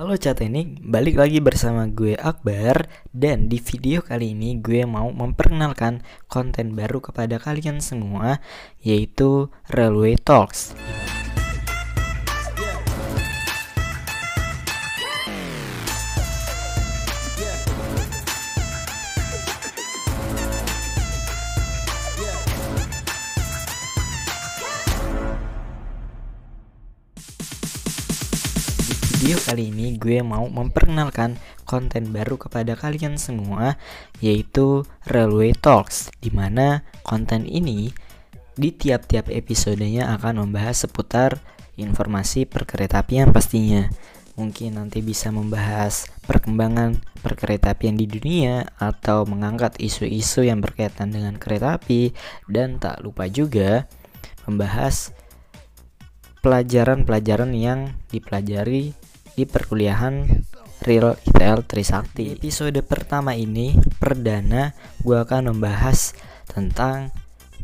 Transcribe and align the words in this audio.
Halo 0.00 0.16
Catenik, 0.16 0.80
balik 0.80 1.20
lagi 1.20 1.44
bersama 1.44 1.84
gue 1.84 2.16
Akbar 2.16 2.88
Dan 3.12 3.52
di 3.52 3.60
video 3.60 4.00
kali 4.00 4.32
ini 4.32 4.56
gue 4.56 4.88
mau 4.88 5.12
memperkenalkan 5.12 6.00
konten 6.24 6.72
baru 6.72 7.04
kepada 7.04 7.36
kalian 7.36 7.84
semua 7.84 8.40
Yaitu 8.80 9.52
Railway 9.68 10.16
Talks 10.16 10.72
video 29.20 29.36
kali 29.36 29.68
ini 29.68 30.00
gue 30.00 30.24
mau 30.24 30.48
memperkenalkan 30.48 31.36
konten 31.68 32.08
baru 32.08 32.40
kepada 32.40 32.72
kalian 32.72 33.20
semua 33.20 33.76
yaitu 34.24 34.88
Railway 35.04 35.52
Talks 35.52 36.08
di 36.24 36.32
mana 36.32 36.88
konten 37.04 37.44
ini 37.44 37.92
di 38.56 38.72
tiap-tiap 38.72 39.28
episodenya 39.28 40.08
akan 40.16 40.48
membahas 40.48 40.88
seputar 40.88 41.36
informasi 41.76 42.48
perkeretaapian 42.48 43.28
pastinya. 43.28 43.92
Mungkin 44.40 44.80
nanti 44.80 45.04
bisa 45.04 45.28
membahas 45.28 46.08
perkembangan 46.24 47.04
perkeretaapian 47.20 48.00
di 48.00 48.08
dunia 48.08 48.72
atau 48.80 49.28
mengangkat 49.28 49.76
isu-isu 49.84 50.48
yang 50.48 50.64
berkaitan 50.64 51.12
dengan 51.12 51.36
kereta 51.36 51.76
api 51.76 52.16
dan 52.48 52.80
tak 52.80 53.04
lupa 53.04 53.28
juga 53.28 53.84
membahas 54.48 55.12
pelajaran-pelajaran 56.40 57.52
yang 57.52 57.92
dipelajari 58.08 58.96
di 59.40 59.48
perkuliahan 59.48 60.28
Real 60.84 61.16
ITL 61.16 61.64
Trisakti. 61.64 62.36
Di 62.36 62.52
episode 62.52 62.76
pertama 62.84 63.32
ini, 63.32 63.72
perdana, 63.96 64.76
gue 65.00 65.16
akan 65.16 65.56
membahas 65.56 66.12
tentang 66.44 67.08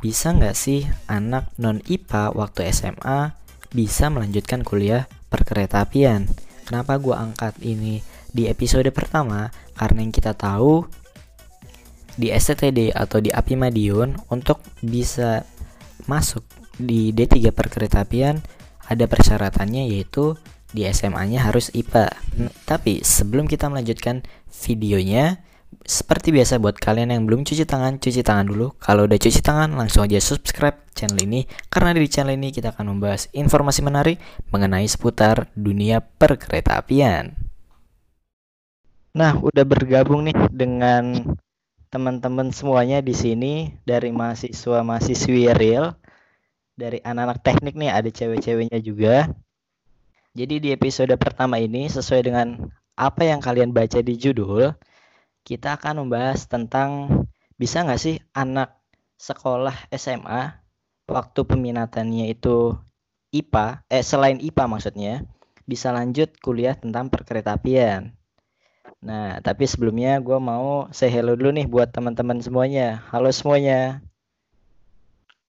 bisa 0.01 0.33
nggak 0.33 0.57
sih 0.57 0.89
anak 1.05 1.53
non 1.61 1.85
IPA 1.85 2.33
waktu 2.33 2.73
SMA 2.73 3.37
bisa 3.77 4.09
melanjutkan 4.09 4.65
kuliah 4.65 5.05
perkeretaapian. 5.29 6.25
Kenapa 6.65 6.97
gue 6.97 7.13
angkat 7.13 7.61
ini 7.61 8.01
di 8.33 8.49
episode 8.49 8.89
pertama? 8.89 9.53
Karena 9.77 10.01
yang 10.01 10.17
kita 10.17 10.33
tahu 10.33 10.81
di 12.17 12.33
STTD 12.33 12.97
atau 12.97 13.21
di 13.21 13.29
API 13.29 13.57
Madiun 13.61 14.17
untuk 14.33 14.65
bisa 14.81 15.45
masuk 16.09 16.41
di 16.81 17.13
D3 17.13 17.53
perkeretaapian 17.53 18.41
ada 18.89 19.05
persyaratannya 19.05 19.93
yaitu 19.93 20.37
di 20.71 20.87
SMA-nya 20.91 21.47
harus 21.47 21.71
IPA. 21.75 22.11
Tapi 22.67 23.03
sebelum 23.03 23.47
kita 23.47 23.71
melanjutkan 23.71 24.27
videonya, 24.51 25.43
seperti 25.87 26.35
biasa 26.35 26.59
buat 26.59 26.79
kalian 26.79 27.15
yang 27.15 27.23
belum 27.27 27.47
cuci 27.47 27.67
tangan, 27.67 28.03
cuci 28.03 28.23
tangan 28.27 28.47
dulu. 28.51 28.75
Kalau 28.83 29.07
udah 29.07 29.19
cuci 29.19 29.41
tangan, 29.43 29.75
langsung 29.79 30.03
aja 30.07 30.19
subscribe 30.19 30.87
channel 30.97 31.21
ini 31.23 31.45
karena 31.69 31.93
di 31.93 32.09
channel 32.09 32.35
ini 32.35 32.51
kita 32.51 32.73
akan 32.73 32.97
membahas 32.97 33.29
informasi 33.37 33.85
menarik 33.85 34.17
mengenai 34.51 34.89
seputar 34.89 35.53
dunia 35.53 36.01
perkeretaapian. 36.01 37.37
Nah, 39.17 39.33
udah 39.41 39.65
bergabung 39.65 40.29
nih 40.29 40.37
dengan 40.53 41.37
teman-teman 41.89 42.53
semuanya 42.53 43.01
di 43.01 43.15
sini 43.15 43.73
dari 43.87 44.13
mahasiswa 44.13 44.85
mahasiswi 44.85 45.49
real 45.55 45.97
dari 46.77 47.01
anak-anak 47.01 47.41
teknik 47.41 47.75
nih 47.79 47.89
ada 47.89 48.11
cewek-ceweknya 48.13 48.77
juga 48.85 49.33
jadi 50.37 50.61
di 50.61 50.69
episode 50.77 51.17
pertama 51.17 51.57
ini 51.57 51.89
sesuai 51.89 52.29
dengan 52.29 52.69
apa 52.93 53.25
yang 53.25 53.41
kalian 53.41 53.73
baca 53.73 54.05
di 54.05 54.21
judul, 54.21 54.77
kita 55.49 55.81
akan 55.81 56.05
membahas 56.05 56.45
tentang 56.45 57.25
bisa 57.57 57.81
nggak 57.81 57.97
sih 57.97 58.21
anak 58.37 58.77
sekolah 59.17 59.73
SMA 59.97 60.61
waktu 61.09 61.41
peminatannya 61.41 62.37
itu 62.37 62.77
IPA, 63.33 63.89
eh 63.89 64.05
selain 64.05 64.37
IPA 64.37 64.65
maksudnya, 64.69 65.15
bisa 65.65 65.89
lanjut 65.89 66.37
kuliah 66.45 66.77
tentang 66.77 67.09
perkeretaapian. 67.09 68.13
Nah, 69.01 69.41
tapi 69.41 69.65
sebelumnya 69.65 70.21
gue 70.21 70.37
mau 70.37 70.93
say 70.93 71.09
hello 71.09 71.33
dulu 71.33 71.57
nih 71.57 71.65
buat 71.65 71.97
teman-teman 71.97 72.45
semuanya. 72.45 73.01
Halo 73.09 73.33
semuanya. 73.33 74.05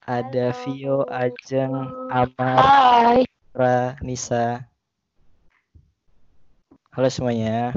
Ada 0.08 0.56
Halo. 0.56 0.60
Vio, 0.64 0.98
Ajeng, 1.12 1.74
Amar, 2.08 2.56
Ra, 3.52 4.00
Nisa. 4.00 4.64
Halo 6.98 7.14
semuanya, 7.14 7.70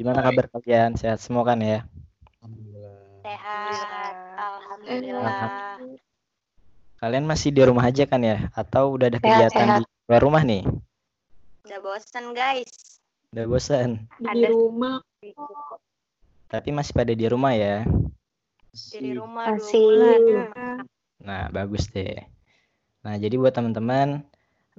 gimana 0.00 0.24
kabar 0.24 0.48
kalian? 0.48 0.96
Sehat 0.96 1.20
semua 1.20 1.44
kan 1.44 1.60
ya? 1.60 1.84
Sehat, 3.20 4.16
alhamdulillah. 4.32 5.76
Kalian 6.96 7.28
masih 7.28 7.52
di 7.52 7.60
rumah 7.68 7.84
aja 7.92 8.08
kan 8.08 8.24
ya? 8.24 8.48
Atau 8.56 8.96
udah 8.96 9.12
ada 9.12 9.20
kegiatan 9.20 9.52
sehat. 9.76 9.84
di 9.84 10.08
luar 10.08 10.24
rumah 10.24 10.40
nih? 10.40 10.64
Udah 11.68 11.78
bosan 11.84 12.32
guys. 12.32 12.96
Udah 13.36 13.44
bosan. 13.44 14.08
Di 14.16 14.40
ada... 14.40 14.48
rumah. 14.48 15.04
Tapi 16.48 16.72
masih 16.72 16.96
pada 16.96 17.12
di 17.12 17.28
rumah 17.28 17.52
ya? 17.52 17.84
Di 18.72 19.12
rumah 19.12 19.52
masih. 19.52 20.48
Nah 21.20 21.52
bagus 21.52 21.92
deh. 21.92 22.24
Nah 23.04 23.20
jadi 23.20 23.36
buat 23.36 23.52
teman-teman 23.52 24.24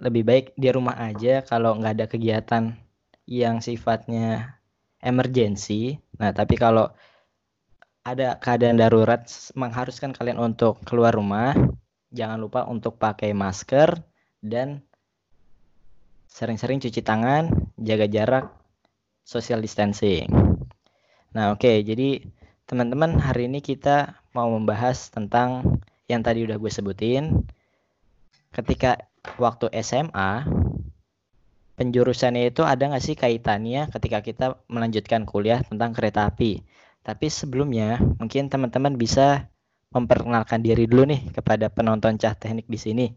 lebih 0.02 0.26
baik 0.26 0.46
di 0.58 0.74
rumah 0.74 0.98
aja 0.98 1.46
kalau 1.46 1.78
nggak 1.78 1.94
ada 1.94 2.06
kegiatan 2.10 2.74
yang 3.28 3.64
sifatnya 3.64 4.60
emergency. 5.04 6.00
Nah, 6.20 6.32
tapi 6.32 6.56
kalau 6.56 6.92
ada 8.04 8.36
keadaan 8.40 8.80
darurat 8.80 9.24
mengharuskan 9.56 10.12
kalian 10.12 10.40
untuk 10.40 10.84
keluar 10.84 11.16
rumah, 11.16 11.56
jangan 12.12 12.40
lupa 12.40 12.68
untuk 12.68 13.00
pakai 13.00 13.32
masker 13.32 13.96
dan 14.44 14.84
sering-sering 16.28 16.84
cuci 16.84 17.00
tangan, 17.00 17.48
jaga 17.80 18.10
jarak, 18.10 18.46
social 19.24 19.64
distancing. 19.64 20.28
Nah, 21.32 21.56
oke, 21.56 21.64
okay, 21.64 21.82
jadi 21.82 22.28
teman-teman 22.68 23.22
hari 23.22 23.48
ini 23.48 23.64
kita 23.64 24.20
mau 24.36 24.52
membahas 24.52 25.14
tentang 25.14 25.80
yang 26.12 26.20
tadi 26.26 26.44
udah 26.44 26.60
gue 26.60 26.72
sebutin. 26.74 27.48
Ketika 28.54 29.00
waktu 29.40 29.72
SMA, 29.82 30.46
penjurusannya 31.74 32.54
itu 32.54 32.62
ada 32.62 32.90
nggak 32.90 33.04
sih 33.04 33.16
kaitannya 33.18 33.90
ketika 33.90 34.22
kita 34.22 34.46
melanjutkan 34.70 35.26
kuliah 35.26 35.62
tentang 35.66 35.94
kereta 35.94 36.30
api. 36.30 36.62
Tapi 37.04 37.28
sebelumnya 37.28 38.00
mungkin 38.00 38.48
teman-teman 38.48 38.96
bisa 38.96 39.52
memperkenalkan 39.92 40.64
diri 40.64 40.88
dulu 40.88 41.10
nih 41.10 41.30
kepada 41.36 41.68
penonton 41.70 42.16
cah 42.18 42.34
teknik 42.34 42.66
di 42.70 42.80
sini. 42.80 43.08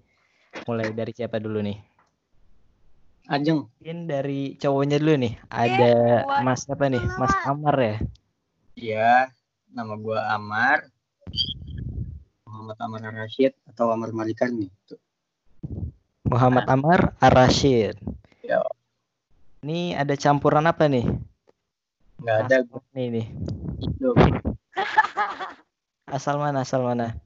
Mulai 0.67 0.93
dari 0.93 1.13
siapa 1.13 1.39
dulu 1.39 1.63
nih? 1.63 1.79
Ajeng. 3.27 3.67
Mungkin 3.67 3.99
dari 4.07 4.55
cowoknya 4.59 5.03
dulu 5.03 5.15
nih. 5.19 5.35
Ada 5.51 5.93
eh, 6.23 6.43
Mas 6.47 6.63
apa 6.71 6.87
nih? 6.87 7.03
Mas 7.19 7.35
Amar 7.43 7.77
ya? 7.79 7.97
Iya, 8.77 9.13
nama 9.73 9.95
gua 9.99 10.31
Amar. 10.31 10.87
Muhammad 12.47 12.79
Amar 12.81 13.03
Rashid 13.13 13.53
atau 13.69 13.91
Amar 13.93 14.15
Malikan 14.15 14.55
nih. 14.55 14.71
Muhammad 16.27 16.67
Amar 16.67 17.15
Ar-Rashid. 17.23 17.99
Ini 19.67 19.99
ada 19.99 20.15
campuran 20.15 20.63
apa 20.63 20.87
nih? 20.87 21.03
Enggak 22.23 22.39
ada. 22.47 22.57
Nih 22.95 23.07
nih. 23.11 23.27
Asal 26.07 26.39
mana? 26.39 26.63
Asal 26.63 26.87
mana? 26.87 27.19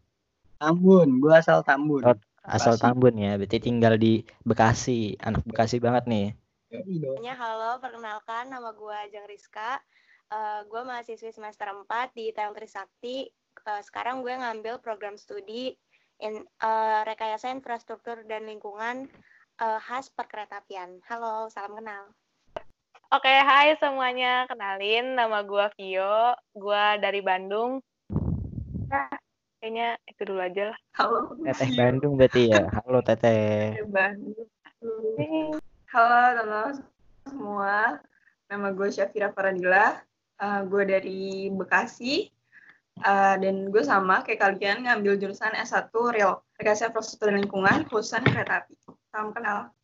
Tambun, 0.57 1.21
gua 1.21 1.45
asal 1.45 1.61
Tambun. 1.61 2.01
Oh, 2.01 2.17
asal 2.41 2.81
Bekasi. 2.81 2.85
Tambun 2.89 3.21
ya, 3.21 3.37
berarti 3.37 3.61
tinggal 3.61 4.01
di 4.01 4.25
Bekasi, 4.41 5.21
anak 5.21 5.45
Bekasi 5.45 5.85
banget 5.85 6.09
nih. 6.09 6.33
Ya, 7.21 7.37
halo, 7.37 7.77
perkenalkan 7.77 8.49
nama 8.49 8.73
gua 8.73 9.05
Ajeng 9.05 9.29
Rizka. 9.29 9.77
Uh, 10.33 10.65
gue 10.65 10.81
mahasiswi 10.81 11.37
semester 11.37 11.69
4 11.69 12.17
di 12.17 12.33
Tayang 12.33 12.57
Trisakti. 12.57 13.29
Uh, 13.69 13.85
sekarang 13.85 14.25
gue 14.25 14.33
ngambil 14.33 14.81
program 14.81 15.21
studi 15.21 15.77
in 16.25 16.41
uh, 16.65 17.05
rekayasa 17.05 17.53
infrastruktur 17.53 18.25
dan 18.25 18.49
lingkungan 18.49 19.13
uh, 19.61 19.77
khas 19.77 20.09
perkeretaapian. 20.09 21.05
Halo, 21.05 21.53
salam 21.53 21.77
kenal. 21.77 22.17
Oke, 23.11 23.27
hai 23.27 23.75
semuanya. 23.83 24.47
Kenalin, 24.47 25.19
nama 25.19 25.43
gue 25.43 25.67
Vio. 25.75 26.31
Gue 26.55 26.85
dari 27.03 27.19
Bandung. 27.19 27.83
Nah, 28.87 29.11
kayaknya 29.59 29.99
itu 30.07 30.31
dulu 30.31 30.39
aja 30.39 30.71
lah. 30.71 30.79
Halo. 30.95 31.35
Teteh 31.43 31.75
Bandung 31.75 32.15
berarti 32.15 32.55
ya? 32.55 32.71
Halo, 32.71 33.03
Teteh. 33.03 33.83
Bandung. 33.91 34.47
Halo, 35.91 36.19
halo 36.39 36.63
semua. 37.27 37.99
Nama 38.47 38.69
gue 38.71 38.89
Syafira 38.95 39.35
Faradila. 39.35 39.99
Uh, 40.39 40.63
gue 40.71 40.83
dari 40.87 41.51
Bekasi. 41.51 42.31
Uh, 43.03 43.35
dan 43.43 43.75
gue 43.75 43.83
sama 43.83 44.23
kayak 44.23 44.39
kalian 44.39 44.87
ngambil 44.87 45.19
jurusan 45.19 45.51
S1 45.59 45.91
Real 46.15 46.47
Rekayasa 46.63 46.95
Infrastruktur 46.95 47.35
dan 47.35 47.43
Lingkungan, 47.43 47.91
khususan 47.91 48.23
kereta 48.23 48.63
api. 48.63 48.79
Salam 49.11 49.35
kenal. 49.35 49.75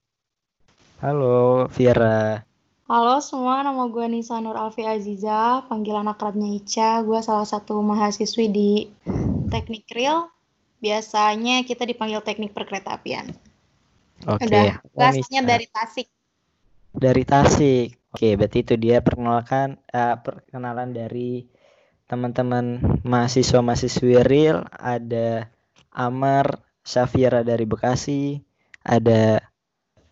Halo, 1.03 1.67
Viera. 1.75 2.47
Halo 2.87 3.19
semua, 3.19 3.67
nama 3.67 3.91
gue 3.91 4.07
Nisa 4.07 4.39
Nur 4.39 4.55
Alfi 4.55 4.87
Aziza, 4.87 5.67
panggilan 5.67 6.07
akrabnya 6.07 6.47
Ica. 6.55 7.03
Gue 7.03 7.19
salah 7.19 7.43
satu 7.43 7.83
mahasiswi 7.83 8.47
di 8.47 8.71
Teknik 9.51 9.91
Real. 9.91 10.31
Biasanya 10.79 11.67
kita 11.67 11.83
dipanggil 11.83 12.23
Teknik 12.23 12.55
Perkeretaapian. 12.55 13.35
Oke. 14.31 14.47
Udah, 14.47 14.79
Oh, 14.95 15.03
bahasanya 15.03 15.43
dari 15.43 15.67
Tasik. 15.67 16.07
dari 16.95 17.27
Tasik. 17.27 17.89
Oke, 18.15 18.39
berarti 18.39 18.59
itu 18.63 18.75
dia 18.79 19.03
perkenalkan 19.03 19.83
eh, 19.91 20.17
perkenalan 20.23 20.95
dari 20.95 21.43
teman-teman 22.07 22.79
mahasiswa-mahasiswi 23.03 24.23
real. 24.23 24.63
Ada 24.71 25.51
Amar, 25.91 26.63
Syafira 26.87 27.43
dari 27.43 27.67
Bekasi, 27.67 28.39
ada 28.87 29.43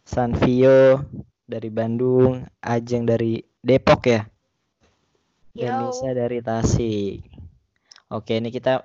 Sanvio 0.03 1.07
dari 1.45 1.69
Bandung, 1.69 2.45
Ajeng 2.65 3.05
dari 3.05 3.41
Depok 3.61 4.03
ya, 4.09 4.21
dan 5.53 5.71
Yo. 5.71 5.93
Nisa 5.93 6.11
dari 6.13 6.39
Tasik. 6.41 7.21
Oke, 8.13 8.37
ini 8.41 8.49
kita 8.53 8.85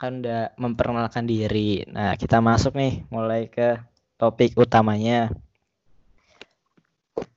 kan 0.00 0.24
udah 0.24 0.56
memperkenalkan 0.56 1.28
diri. 1.28 1.84
Nah, 1.86 2.16
kita 2.16 2.40
masuk 2.40 2.72
nih 2.74 3.04
mulai 3.12 3.52
ke 3.52 3.76
topik 4.16 4.56
utamanya. 4.56 5.28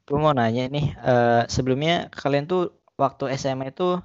Gue 0.07 0.19
mau 0.19 0.31
nanya 0.31 0.67
nih, 0.71 0.95
eh, 0.95 1.41
sebelumnya 1.51 2.07
kalian 2.11 2.47
tuh 2.47 2.75
waktu 2.95 3.35
SMA 3.35 3.75
itu 3.75 3.99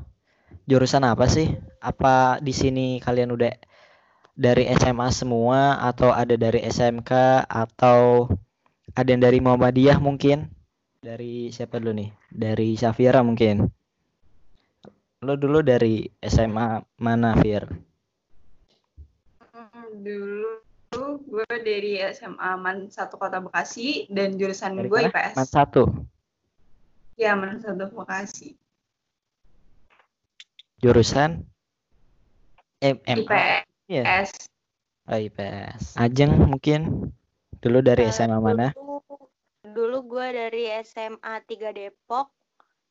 jurusan 0.66 1.06
apa 1.06 1.30
sih? 1.30 1.54
Apa 1.78 2.42
di 2.42 2.50
sini 2.50 2.98
kalian 2.98 3.30
udah 3.34 3.54
dari 4.38 4.70
SMA 4.78 5.10
semua 5.10 5.82
atau 5.82 6.14
ada 6.14 6.38
dari 6.38 6.62
SMK 6.62 7.42
atau 7.50 8.30
ada 8.94 9.08
yang 9.08 9.23
dari 9.23 9.38
Muhammadiyah 9.43 9.99
mungkin? 10.00 10.49
Dari 10.99 11.52
siapa 11.52 11.79
dulu 11.79 11.94
nih? 11.94 12.11
Dari 12.31 12.75
Syafira 12.75 13.20
mungkin. 13.23 13.69
Lo 15.19 15.35
dulu 15.35 15.62
dari 15.67 16.06
SMA 16.23 16.79
mana, 17.02 17.35
Fir? 17.43 17.67
Hmm, 19.50 19.90
Dulu 19.99 20.52
gue 21.29 21.50
dari 21.62 22.00
SMA 22.14 22.50
Man 22.56 22.88
1 22.88 22.94
Kota 23.19 23.43
Bekasi 23.43 24.06
dan 24.08 24.38
jurusan 24.38 24.79
Dari 24.79 24.88
gue 24.88 25.00
mana? 25.05 25.11
IPS. 25.11 25.35
Man 25.37 25.49
satu. 25.50 25.82
Ya, 27.19 27.35
Man 27.35 27.58
1 27.58 27.75
Bekasi. 27.93 28.55
Jurusan 30.79 31.43
M 32.79 32.96
MA. 33.02 33.67
IPS. 33.90 34.31
Oh, 35.11 35.19
IPS. 35.19 35.99
Ajeng 35.99 36.31
mungkin 36.46 37.11
dulu 37.58 37.78
dari 37.82 38.06
Eh, 38.06 38.12
SMA 38.14 38.38
mana? 38.38 38.70
Dulu, 38.75 39.02
dulu 39.62 39.99
gue 40.06 40.26
dari 40.34 40.70
SMA 40.82 41.34
3 41.44 41.75
Depok, 41.75 42.31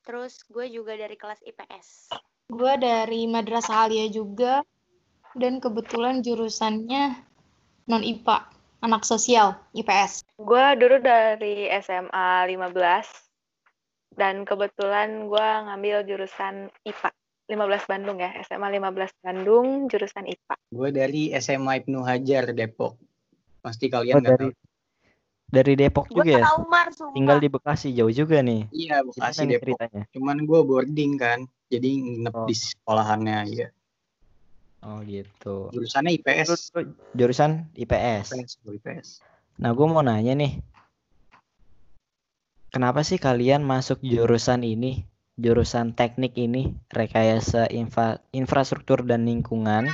terus 0.04 0.44
gue 0.48 0.68
juga 0.72 0.96
dari 0.96 1.16
kelas 1.16 1.40
IPS. 1.44 2.14
Gue 2.48 2.74
dari 2.80 3.28
Madrasah 3.28 3.88
Alia 3.88 4.08
juga. 4.08 4.64
Dan 5.38 5.62
kebetulan 5.62 6.26
jurusannya 6.26 7.14
non-IPA, 7.86 8.38
anak 8.82 9.06
sosial, 9.06 9.54
IPS. 9.78 10.26
Gue 10.42 10.66
dulu 10.82 10.98
dari 10.98 11.70
SMA 11.78 12.50
15 12.50 12.74
dan 14.18 14.42
kebetulan 14.50 15.30
gue 15.30 15.48
ngambil 15.70 16.10
jurusan 16.10 16.74
IPA. 16.82 17.14
15 17.48 17.88
Bandung 17.88 18.20
ya, 18.20 18.36
SMA 18.44 18.68
15 18.76 19.24
Bandung, 19.24 19.88
jurusan 19.88 20.28
IPA. 20.28 20.56
Gue 20.68 20.90
dari 20.92 21.32
SMA 21.40 21.80
Ibnu 21.86 22.04
Hajar 22.04 22.52
Depok. 22.52 23.00
Pasti 23.60 23.86
Oh, 23.88 23.92
kalian 23.94 24.16
nggak 24.18 24.30
dari 24.30 24.48
tahu. 24.50 24.66
dari 25.48 25.74
Depok 25.76 26.06
Gue 26.08 26.16
juga 26.22 26.32
ya? 26.32 26.44
tahu 26.44 26.62
Mar, 26.68 26.88
sumpah. 26.92 27.16
Tinggal 27.16 27.38
di 27.40 27.50
Bekasi 27.50 27.88
jauh 27.96 28.12
juga 28.12 28.38
nih. 28.44 28.68
Iya, 28.70 28.96
Bekasi 29.02 29.44
Gimana 29.44 29.52
Depok. 29.52 29.62
ceritanya? 29.64 30.04
Cuman 30.12 30.38
gue 30.44 30.60
boarding 30.62 31.12
kan, 31.16 31.40
jadi 31.68 31.90
nginep 31.90 32.34
Oh. 32.36 32.46
di 32.46 32.56
sekolahannya 32.56 33.38
ya. 33.50 33.68
Oh 34.82 35.02
gitu. 35.04 35.74
Jurusannya 35.74 36.16
IPS. 36.16 36.72
jurusan 37.12 37.66
IPS. 37.74 38.28
IPS, 38.32 38.52
IPS. 38.64 39.08
Nah, 39.58 39.74
gue 39.74 39.86
mau 39.86 40.06
nanya 40.06 40.38
nih. 40.38 40.62
Kenapa 42.70 43.02
sih 43.02 43.18
kalian 43.18 43.66
masuk 43.66 44.04
jurusan 44.04 44.62
ini? 44.62 45.08
Jurusan 45.38 45.94
teknik 45.94 46.34
ini, 46.34 46.74
rekayasa 46.90 47.70
infra- 47.70 48.22
infrastruktur 48.34 49.06
dan 49.06 49.26
lingkungan. 49.26 49.90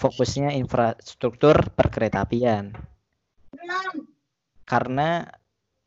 Fokusnya 0.00 0.56
infrastruktur 0.56 1.60
perkeretaapian. 1.76 2.72
Karena 4.64 5.28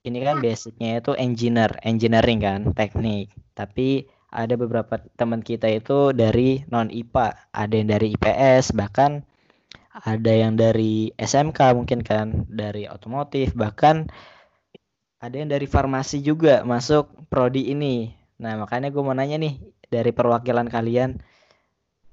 ini 0.05 0.19
kan 0.21 0.37
basicnya 0.37 1.01
itu 1.01 1.17
engineer, 1.17 1.81
engineering 1.81 2.39
kan, 2.43 2.61
teknik. 2.77 3.33
Tapi 3.57 4.05
ada 4.33 4.53
beberapa 4.57 5.01
teman 5.17 5.41
kita 5.41 5.65
itu 5.69 6.13
dari 6.13 6.65
non 6.69 6.93
IPA, 6.93 7.53
ada 7.53 7.73
yang 7.73 7.89
dari 7.89 8.07
IPS, 8.17 8.77
bahkan 8.77 9.25
ada 9.93 10.33
yang 10.33 10.57
dari 10.57 11.13
SMK 11.17 11.77
mungkin 11.77 12.01
kan, 12.01 12.49
dari 12.49 12.89
otomotif, 12.89 13.53
bahkan 13.53 14.09
ada 15.21 15.35
yang 15.37 15.47
dari 15.47 15.69
farmasi 15.69 16.19
juga 16.25 16.65
masuk 16.65 17.29
prodi 17.29 17.69
ini. 17.71 18.11
Nah, 18.41 18.57
makanya 18.59 18.91
gue 18.91 19.03
mau 19.05 19.15
nanya 19.15 19.39
nih 19.39 19.61
dari 19.87 20.11
perwakilan 20.11 20.67
kalian, 20.67 21.21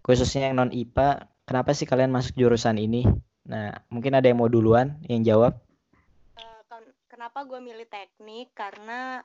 khususnya 0.05 0.53
yang 0.53 0.61
non 0.61 0.70
IPA, 0.70 1.26
kenapa 1.50 1.75
sih 1.75 1.82
kalian 1.82 2.14
masuk 2.14 2.38
jurusan 2.38 2.79
ini? 2.79 3.02
Nah, 3.50 3.75
mungkin 3.91 4.14
ada 4.14 4.31
yang 4.31 4.38
mau 4.38 4.47
duluan 4.47 4.94
yang 5.11 5.26
jawab. 5.26 5.58
Eh, 6.38 6.62
ken- 6.70 6.94
kenapa 7.11 7.43
gue 7.43 7.58
milih 7.58 7.91
teknik? 7.91 8.55
Karena 8.55 9.19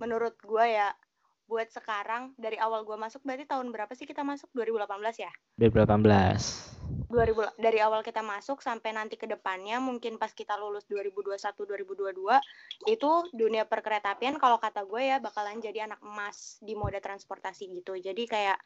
menurut 0.00 0.32
gue 0.40 0.64
ya, 0.64 0.96
buat 1.44 1.68
sekarang 1.68 2.32
dari 2.40 2.56
awal 2.56 2.88
gue 2.88 2.96
masuk 2.96 3.20
berarti 3.20 3.44
tahun 3.44 3.68
berapa 3.68 3.92
sih 3.92 4.08
kita 4.08 4.24
masuk 4.24 4.48
2018 4.56 5.20
ya 5.20 5.28
2018. 5.60 6.72
2000 7.12 7.60
dari 7.60 7.76
awal 7.84 8.00
kita 8.00 8.24
masuk 8.24 8.64
sampai 8.64 8.96
nanti 8.96 9.20
ke 9.20 9.28
depannya 9.28 9.76
mungkin 9.84 10.16
pas 10.16 10.32
kita 10.32 10.56
lulus 10.56 10.88
2021 10.88 11.36
2022 11.36 12.88
itu 12.88 13.10
dunia 13.36 13.68
perkeretaapian 13.68 14.40
kalau 14.40 14.56
kata 14.56 14.80
gue 14.88 15.12
ya 15.12 15.20
bakalan 15.20 15.60
jadi 15.60 15.92
anak 15.92 16.00
emas 16.00 16.56
di 16.64 16.72
moda 16.72 17.04
transportasi 17.04 17.68
gitu 17.68 18.00
jadi 18.00 18.22
kayak 18.24 18.58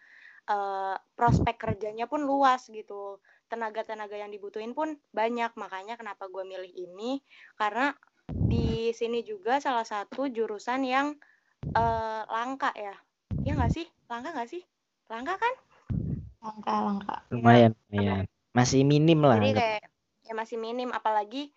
eh, 0.47 0.97
prospek 1.19 1.57
kerjanya 1.59 2.07
pun 2.07 2.23
luas 2.23 2.67
gitu. 2.71 3.19
Tenaga-tenaga 3.47 4.19
yang 4.19 4.31
dibutuhin 4.31 4.73
pun 4.73 4.99
banyak. 5.15 5.53
Makanya 5.55 5.99
kenapa 5.99 6.27
gue 6.31 6.43
milih 6.43 6.73
ini? 6.73 7.23
Karena 7.59 7.95
di 8.27 8.91
sini 8.91 9.23
juga 9.23 9.63
salah 9.63 9.87
satu 9.87 10.27
jurusan 10.31 10.83
yang 10.87 11.15
eh, 11.75 12.23
langka 12.27 12.71
ya. 12.75 12.95
Ya 13.43 13.53
nggak 13.55 13.73
sih? 13.75 13.87
Langka 14.11 14.35
nggak 14.35 14.51
sih? 14.51 14.63
Langka 15.11 15.35
kan? 15.39 15.55
Langka-langka. 16.43 17.17
Lumayan, 17.31 17.73
lumayan. 17.91 18.25
Masih 18.55 18.83
minim 18.87 19.21
lah. 19.21 19.37
jadi 19.39 19.53
kayak 19.53 19.83
ya 20.27 20.33
masih 20.35 20.57
minim. 20.59 20.91
Apalagi 20.91 21.51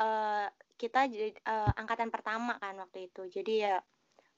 eh, 0.00 0.46
kita 0.80 1.08
jadi 1.08 1.36
eh, 1.36 1.70
angkatan 1.76 2.08
pertama 2.08 2.56
kan 2.56 2.76
waktu 2.80 3.12
itu. 3.12 3.28
Jadi 3.28 3.68
ya 3.68 3.80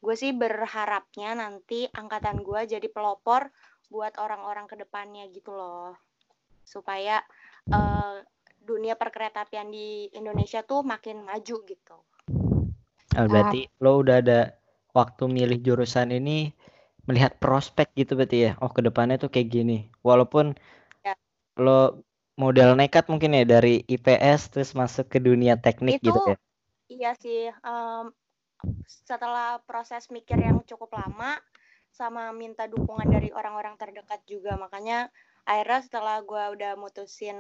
gue 0.02 0.14
sih 0.18 0.34
berharapnya 0.34 1.38
nanti 1.38 1.86
angkatan 1.94 2.42
gue 2.42 2.60
jadi 2.66 2.88
pelopor 2.90 3.46
buat 3.92 4.14
orang-orang 4.24 4.66
ke 4.70 4.76
depannya 4.82 5.24
gitu 5.36 5.50
loh 5.60 5.92
supaya 6.74 7.16
eh, 7.78 8.14
dunia 8.70 8.94
perkeretaapian 9.02 9.68
di 9.76 9.88
Indonesia 10.20 10.60
tuh 10.70 10.80
makin 10.92 11.16
maju 11.28 11.56
gitu 11.72 11.96
Oh, 13.12 13.28
berarti 13.28 13.68
lo 13.84 14.00
udah 14.00 14.16
ada 14.24 14.40
waktu 14.96 15.28
milih 15.28 15.58
jurusan 15.60 16.08
ini 16.16 16.38
melihat 17.04 17.36
prospek 17.36 17.92
gitu 17.92 18.16
berarti 18.16 18.38
ya. 18.48 18.50
Oh, 18.64 18.72
ke 18.72 18.80
depannya 18.80 19.20
tuh 19.20 19.28
kayak 19.28 19.48
gini. 19.52 19.78
Walaupun 20.00 20.56
Ya. 21.04 21.12
lo 21.60 22.00
modal 22.40 22.72
nekat 22.80 23.12
mungkin 23.12 23.36
ya 23.36 23.44
dari 23.44 23.84
IPS 23.84 24.40
terus 24.56 24.70
masuk 24.72 25.12
ke 25.12 25.18
dunia 25.20 25.60
teknik 25.60 26.00
Itu 26.00 26.08
gitu 26.08 26.20
ya. 26.32 26.36
Iya 26.92 27.10
sih, 27.16 27.48
em, 27.48 28.04
setelah 28.84 29.56
proses 29.64 30.12
mikir 30.12 30.36
yang 30.36 30.60
cukup 30.68 30.92
lama, 30.92 31.40
sama 32.00 32.22
minta 32.42 32.64
dukungan 32.72 33.08
dari 33.14 33.28
orang-orang 33.38 33.74
terdekat 33.80 34.20
juga, 34.32 34.52
makanya 34.64 34.98
akhirnya 35.50 35.80
setelah 35.86 36.16
gue 36.30 36.44
udah 36.56 36.72
mutusin, 36.82 37.38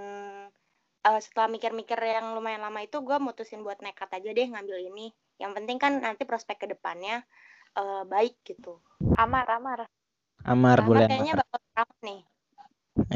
eh, 1.08 1.20
setelah 1.24 1.48
mikir-mikir 1.54 1.98
yang 1.98 2.26
lumayan 2.36 2.62
lama 2.66 2.80
itu, 2.86 2.96
gue 3.08 3.16
mutusin 3.26 3.60
buat 3.66 3.78
nekat 3.84 4.10
aja 4.18 4.30
deh 4.38 4.46
ngambil 4.52 4.78
ini. 4.90 5.06
Yang 5.42 5.52
penting 5.58 5.78
kan 5.82 5.92
nanti 6.06 6.22
prospek 6.30 6.56
ke 6.62 6.66
depannya 6.74 7.16
eh, 7.80 8.02
baik 8.12 8.34
gitu. 8.48 8.72
Amar, 9.22 9.46
Amar. 9.58 9.80
Amar 10.52 10.78
Karena 10.78 10.88
boleh 10.88 11.06
kayaknya 11.10 11.34
Amar. 11.34 11.42
bakal 11.42 11.60
ramai 11.78 11.98
nih. 12.08 12.20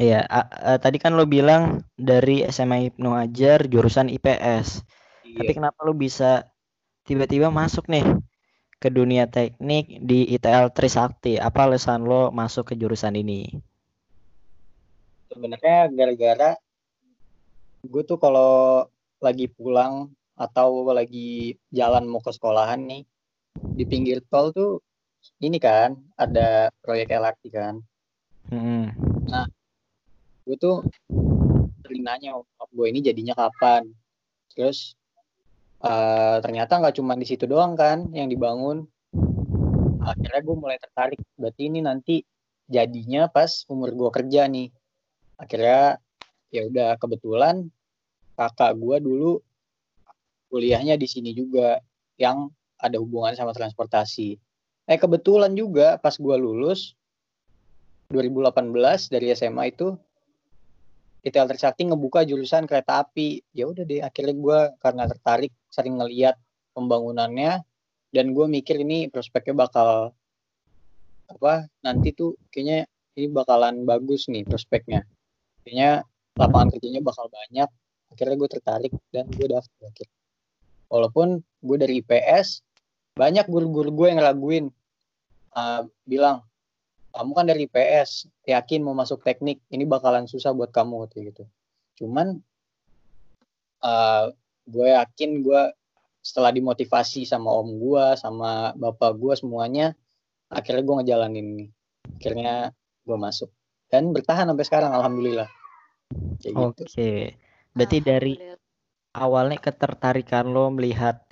Iya, 0.06 0.20
a- 0.38 0.50
a- 0.72 0.80
tadi 0.84 0.96
kan 1.02 1.12
lo 1.18 1.24
bilang 1.28 1.62
dari 2.10 2.40
SMA 2.54 2.78
Ibnu 2.90 3.10
Hajar 3.18 3.58
jurusan 3.72 4.08
IPS. 4.08 4.68
Tapi 5.36 5.50
Iya. 5.52 5.56
kenapa 5.58 5.78
lo 5.86 5.92
bisa 6.04 6.48
tiba-tiba 7.08 7.48
masuk 7.60 7.84
nih 7.92 8.04
ke 8.76 8.92
dunia 8.92 9.24
teknik 9.26 10.04
di 10.04 10.28
ITL 10.36 10.72
Trisakti? 10.72 11.40
Apa 11.40 11.64
alasan 11.64 12.04
lo 12.04 12.28
masuk 12.30 12.72
ke 12.72 12.74
jurusan 12.76 13.16
ini? 13.16 13.48
Sebenarnya 15.32 15.88
gara-gara 15.92 16.50
gue 17.86 18.02
tuh 18.02 18.18
kalau 18.18 18.84
lagi 19.22 19.46
pulang 19.48 20.10
atau 20.36 20.84
lagi 20.92 21.56
jalan 21.72 22.04
mau 22.04 22.20
ke 22.20 22.28
sekolahan 22.34 22.82
nih, 22.84 23.02
di 23.56 23.84
pinggir 23.88 24.20
tol 24.28 24.52
tuh 24.52 24.84
ini 25.40 25.56
kan 25.56 25.96
ada 26.20 26.68
proyek 26.84 27.08
LRT 27.16 27.42
kan. 27.48 27.74
Mm-mm. 28.52 28.92
Gue 30.46 30.56
tuh 30.60 30.84
sering 31.82 32.02
nanya 32.04 32.36
"Nyokap 32.36 32.68
gue 32.70 32.86
ini 32.92 33.00
jadinya 33.02 33.34
kapan. 33.34 33.90
Terus 34.54 34.94
eh, 35.82 36.36
ternyata 36.40 36.80
nggak 36.80 36.96
cuma 36.96 37.18
di 37.18 37.26
situ 37.28 37.44
doang 37.44 37.76
kan 37.76 38.08
yang 38.14 38.30
dibangun. 38.30 38.86
Akhirnya 40.06 40.40
gue 40.40 40.56
mulai 40.56 40.78
tertarik. 40.78 41.20
Berarti 41.34 41.62
ini 41.66 41.80
nanti 41.82 42.22
jadinya 42.70 43.26
pas 43.26 43.66
umur 43.66 43.90
gue 43.92 44.10
kerja 44.14 44.46
nih. 44.46 44.70
Akhirnya 45.36 45.98
ya 46.54 46.62
udah 46.70 46.94
kebetulan 46.96 47.68
kakak 48.38 48.78
gue 48.78 48.96
dulu 49.02 49.32
kuliahnya 50.52 50.94
di 50.94 51.08
sini 51.10 51.34
juga 51.34 51.82
yang 52.16 52.48
ada 52.78 52.96
hubungan 53.00 53.34
sama 53.34 53.52
transportasi. 53.52 54.38
Eh 54.86 54.98
kebetulan 55.00 55.52
juga 55.58 55.98
pas 55.98 56.14
gue 56.14 56.36
lulus 56.38 56.94
2018 58.14 59.10
dari 59.10 59.34
SMA 59.34 59.74
itu 59.74 59.98
ITL 61.26 61.50
Trisakti 61.50 61.90
ngebuka 61.90 62.22
jurusan 62.22 62.70
kereta 62.70 63.02
api. 63.02 63.42
Ya 63.50 63.66
udah 63.66 63.82
deh 63.82 63.98
akhirnya 63.98 64.34
gue 64.38 64.58
karena 64.78 65.04
tertarik 65.10 65.50
sering 65.76 66.00
ngeliat 66.00 66.40
pembangunannya 66.72 67.60
dan 68.08 68.26
gue 68.32 68.46
mikir 68.48 68.80
ini 68.80 69.12
prospeknya 69.12 69.68
bakal 69.68 70.16
apa 71.28 71.68
nanti 71.84 72.16
tuh 72.16 72.32
kayaknya 72.48 72.88
ini 73.16 73.32
bakalan 73.32 73.84
bagus 73.88 74.28
nih 74.28 74.44
prospeknya. 74.44 75.04
Kayaknya 75.64 76.04
lapangan 76.36 76.68
kerjanya 76.72 77.00
bakal 77.00 77.26
banyak. 77.32 77.68
Akhirnya 78.12 78.36
gue 78.38 78.50
tertarik 78.52 78.92
dan 79.10 79.26
gue 79.32 79.48
daftar 79.48 79.88
akhirnya. 79.88 80.20
Walaupun 80.86 81.28
gue 81.42 81.76
dari 81.80 82.04
IPS, 82.04 82.62
banyak 83.18 83.48
guru-guru 83.50 83.90
gue 83.90 84.06
yang 84.12 84.18
ngeraguin. 84.22 84.66
Uh, 85.56 85.88
bilang, 86.04 86.44
kamu 87.16 87.32
kan 87.32 87.46
dari 87.48 87.64
IPS, 87.64 88.28
yakin 88.44 88.84
mau 88.84 88.92
masuk 88.92 89.24
teknik, 89.24 89.58
ini 89.72 89.88
bakalan 89.88 90.28
susah 90.28 90.52
buat 90.52 90.68
kamu 90.68 91.08
gitu. 91.16 91.48
Cuman 91.96 92.44
uh, 93.80 94.30
gue 94.66 94.88
yakin 94.92 95.46
gue 95.46 95.62
setelah 96.20 96.50
dimotivasi 96.50 97.22
sama 97.22 97.54
om 97.54 97.78
gue, 97.78 98.18
sama 98.18 98.74
bapak 98.74 99.14
gue 99.14 99.34
semuanya, 99.38 99.94
akhirnya 100.50 100.82
gue 100.82 100.94
ngejalanin 101.02 101.46
ini. 101.54 101.66
Akhirnya 102.18 102.74
gue 103.06 103.16
masuk 103.18 103.50
dan 103.86 104.10
bertahan 104.10 104.50
sampai 104.50 104.66
sekarang, 104.66 104.90
alhamdulillah. 104.90 105.46
Kayak 106.42 106.54
Oke. 106.58 106.82
gitu. 106.82 106.84
Berarti 107.78 107.98
dari 108.02 108.34
awalnya 109.14 109.58
ketertarikan 109.62 110.50
lo 110.50 110.74
melihat 110.74 111.22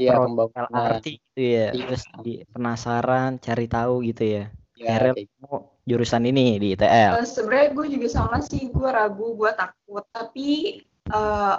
Iya, 0.00 0.18
pembangunan. 0.18 0.68
LRT 0.72 1.06
gitu 1.20 1.40
ya, 1.40 1.68
Iya. 1.70 1.84
terus 1.86 2.02
di 2.24 2.34
penasaran 2.48 3.38
cari 3.38 3.66
tahu 3.70 4.02
gitu 4.02 4.24
ya. 4.24 4.44
Ya, 4.76 4.98
Akhirnya 4.98 5.12
kayak 5.14 5.28
kamu 5.38 5.56
jurusan 5.86 6.22
ini 6.26 6.44
di 6.58 6.68
ITL. 6.74 7.12
Eh, 7.22 7.28
Sebenarnya 7.28 7.68
gue 7.76 7.86
juga 7.92 8.08
sama 8.10 8.38
sih, 8.42 8.72
gue 8.72 8.88
ragu, 8.88 9.36
gue 9.36 9.50
takut. 9.54 10.04
Tapi 10.10 10.80
eh, 11.12 11.56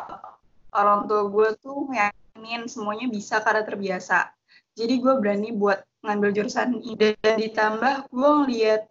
orang 0.73 1.05
tua 1.05 1.29
gue 1.29 1.47
tuh 1.61 1.89
ngeyakinin 1.89 2.65
semuanya 2.67 3.07
bisa 3.09 3.39
karena 3.41 3.63
terbiasa. 3.63 4.33
Jadi 4.73 4.93
gue 4.99 5.13
berani 5.21 5.53
buat 5.53 5.85
ngambil 6.03 6.29
jurusan 6.35 6.81
ini. 6.81 6.97
Dan 6.97 7.37
ditambah 7.37 8.09
gue 8.09 8.29
ngeliat 8.43 8.81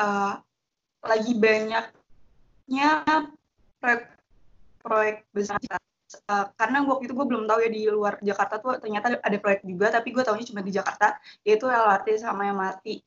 eh, 0.00 0.34
lagi 1.04 1.32
banyaknya 1.36 2.88
proyek, 3.78 4.04
proyek 4.82 5.16
besar. 5.30 5.60
Eh, 6.08 6.46
karena 6.56 6.80
waktu 6.88 7.04
itu 7.04 7.14
gue 7.14 7.26
belum 7.28 7.44
tahu 7.44 7.58
ya 7.60 7.70
di 7.70 7.82
luar 7.92 8.16
Jakarta 8.24 8.56
tuh 8.58 8.80
ternyata 8.80 9.20
ada 9.20 9.36
proyek 9.36 9.62
juga, 9.68 9.92
tapi 9.92 10.08
gue 10.16 10.24
tahunya 10.24 10.46
cuma 10.48 10.64
di 10.64 10.72
Jakarta, 10.72 11.20
yaitu 11.44 11.68
LRT 11.68 12.24
sama 12.24 12.48
MRT. 12.48 13.04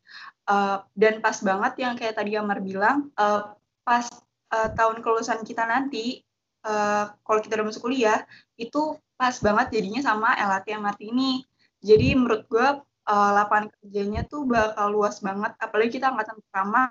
Eh, 0.51 0.77
dan 0.93 1.13
pas 1.23 1.37
banget 1.41 1.73
yang 1.81 1.93
kayak 1.97 2.17
tadi 2.17 2.37
Amar 2.37 2.59
bilang, 2.61 3.09
eh, 3.13 3.41
pas 3.81 4.05
eh, 4.51 4.69
tahun 4.75 4.99
kelulusan 4.99 5.41
kita 5.47 5.63
nanti, 5.65 6.21
eh, 6.65 7.05
kalau 7.11 7.39
kita 7.43 7.57
udah 7.59 7.67
masuk 7.69 7.83
kuliah, 7.89 8.25
itu 8.57 8.97
pas 9.17 9.35
banget 9.37 9.67
jadinya 9.79 10.01
sama 10.01 10.33
LRT 10.37 10.67
MRT 10.81 11.01
ini. 11.13 11.45
Jadi 11.81 12.13
menurut 12.17 12.45
gue 12.49 12.67
eh, 13.09 13.31
lapangan 13.37 13.69
kerjanya 13.79 14.21
tuh 14.29 14.45
bakal 14.45 14.93
luas 14.93 15.19
banget, 15.21 15.51
apalagi 15.57 15.91
kita 15.97 16.13
angkatan 16.13 16.37
pertama, 16.47 16.89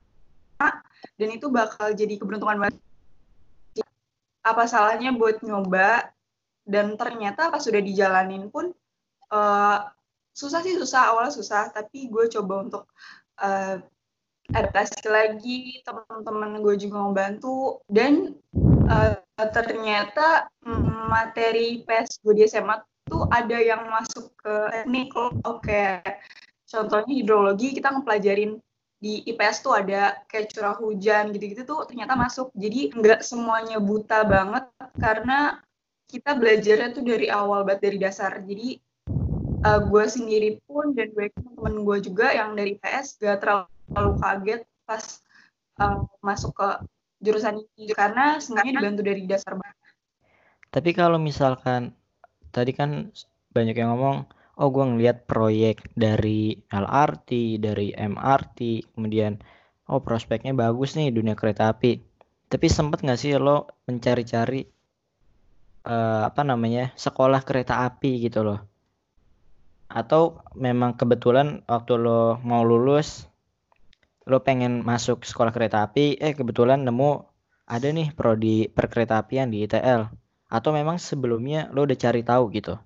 dan 1.16 1.28
itu 1.32 1.46
bakal 1.48 1.92
jadi 1.96 2.14
keberuntungan 2.20 2.68
banget. 2.68 2.76
Apa 4.40 4.64
salahnya 4.64 5.12
buat 5.12 5.44
nyoba, 5.44 6.10
dan 6.64 6.96
ternyata 6.96 7.52
pas 7.52 7.60
sudah 7.60 7.80
dijalanin 7.80 8.48
pun, 8.52 8.72
eh, 9.32 9.78
susah 10.34 10.60
sih 10.64 10.78
susah, 10.78 11.12
awalnya 11.14 11.34
susah, 11.34 11.70
tapi 11.74 12.08
gue 12.08 12.30
coba 12.30 12.54
untuk 12.64 12.84
eh, 13.40 13.82
adaptasi 14.50 15.06
lagi 15.06 15.78
teman-teman 15.86 16.58
gue 16.58 16.74
juga 16.78 16.96
membantu 16.98 17.82
dan 17.86 18.34
eh, 18.90 19.14
ternyata 19.48 20.52
mm, 20.60 21.08
materi 21.08 21.80
PES 21.88 22.20
gue 22.20 22.34
di 22.36 22.44
SMA 22.44 22.76
tuh 23.08 23.24
ada 23.32 23.56
yang 23.56 23.88
masuk 23.88 24.28
ke 24.36 24.54
teknik 24.70 25.08
oke 25.48 25.84
contohnya 26.68 27.12
hidrologi 27.16 27.72
kita 27.72 27.90
ngepelajarin 27.96 28.60
di 29.00 29.24
IPS 29.24 29.64
tuh 29.64 29.80
ada 29.80 30.20
kayak 30.28 30.52
curah 30.52 30.76
hujan 30.76 31.32
gitu-gitu 31.32 31.64
tuh 31.64 31.88
ternyata 31.88 32.12
masuk. 32.12 32.52
Jadi 32.52 32.92
nggak 32.92 33.24
semuanya 33.24 33.80
buta 33.80 34.28
banget 34.28 34.68
karena 35.00 35.56
kita 36.04 36.36
belajarnya 36.36 36.92
tuh 36.92 37.04
dari 37.08 37.32
awal 37.32 37.64
banget 37.64 37.88
dari 37.88 37.96
dasar. 37.96 38.44
Jadi 38.44 38.76
uh, 39.64 39.80
gue 39.88 40.04
sendiri 40.04 40.60
pun 40.68 40.92
dan 40.92 41.16
gue 41.16 41.32
teman 41.32 41.80
gue 41.80 41.96
juga 42.04 42.28
yang 42.28 42.52
dari 42.52 42.76
PS 42.76 43.16
gak 43.16 43.40
terlalu 43.40 44.12
kaget 44.20 44.62
pas 44.84 45.04
uh, 45.80 46.04
masuk 46.20 46.52
ke 46.52 46.68
jurusan 47.20 47.60
ini 47.76 47.92
karena 47.92 48.40
sebenarnya 48.40 48.72
dibantu 48.80 49.02
dari 49.04 49.22
dasar 49.28 49.54
banget. 49.54 49.76
Tapi 50.72 50.90
kalau 50.96 51.20
misalkan 51.20 51.92
tadi 52.50 52.72
kan 52.72 53.12
banyak 53.52 53.76
yang 53.76 53.94
ngomong, 53.94 54.26
oh 54.56 54.68
gue 54.72 54.84
ngeliat 54.84 55.28
proyek 55.28 55.92
dari 55.94 56.56
LRT, 56.72 57.60
dari 57.60 57.92
MRT, 57.94 58.88
kemudian 58.96 59.38
oh 59.90 60.00
prospeknya 60.00 60.56
bagus 60.56 60.94
nih 60.94 61.12
dunia 61.12 61.36
kereta 61.36 61.70
api. 61.70 62.00
Tapi 62.50 62.66
sempet 62.66 63.02
nggak 63.06 63.20
sih 63.20 63.34
lo 63.38 63.70
mencari-cari 63.86 64.62
eh, 65.86 66.22
apa 66.26 66.42
namanya 66.42 66.90
sekolah 66.98 67.42
kereta 67.46 67.86
api 67.86 68.26
gitu 68.26 68.42
loh? 68.42 68.60
Atau 69.90 70.42
memang 70.54 70.94
kebetulan 70.94 71.66
waktu 71.66 71.98
lo 71.98 72.38
mau 72.46 72.62
lulus, 72.62 73.29
lo 74.30 74.38
pengen 74.38 74.86
masuk 74.86 75.26
sekolah 75.26 75.50
kereta 75.50 75.82
api, 75.82 76.14
eh 76.22 76.32
kebetulan 76.32 76.86
nemu 76.86 77.26
ada 77.66 77.88
nih 77.90 78.14
prodi 78.14 78.70
perkeretaapian 78.70 79.50
di 79.50 79.66
ITL. 79.66 80.06
Atau 80.46 80.70
memang 80.70 81.02
sebelumnya 81.02 81.66
lo 81.74 81.82
udah 81.82 81.98
cari 81.98 82.22
tahu 82.22 82.46
gitu? 82.54 82.78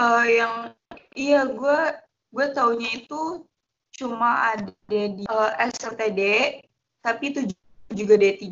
Uh, 0.00 0.24
yang 0.24 0.72
iya 1.12 1.44
gue 1.44 1.80
gue 2.32 2.46
taunya 2.56 2.88
itu 3.04 3.44
cuma 4.00 4.56
ada 4.56 4.72
di 4.88 5.28
uh, 5.28 5.52
SLTD 5.60 6.20
tapi 7.04 7.34
itu 7.34 7.40
juga 7.92 8.14
D3 8.16 8.46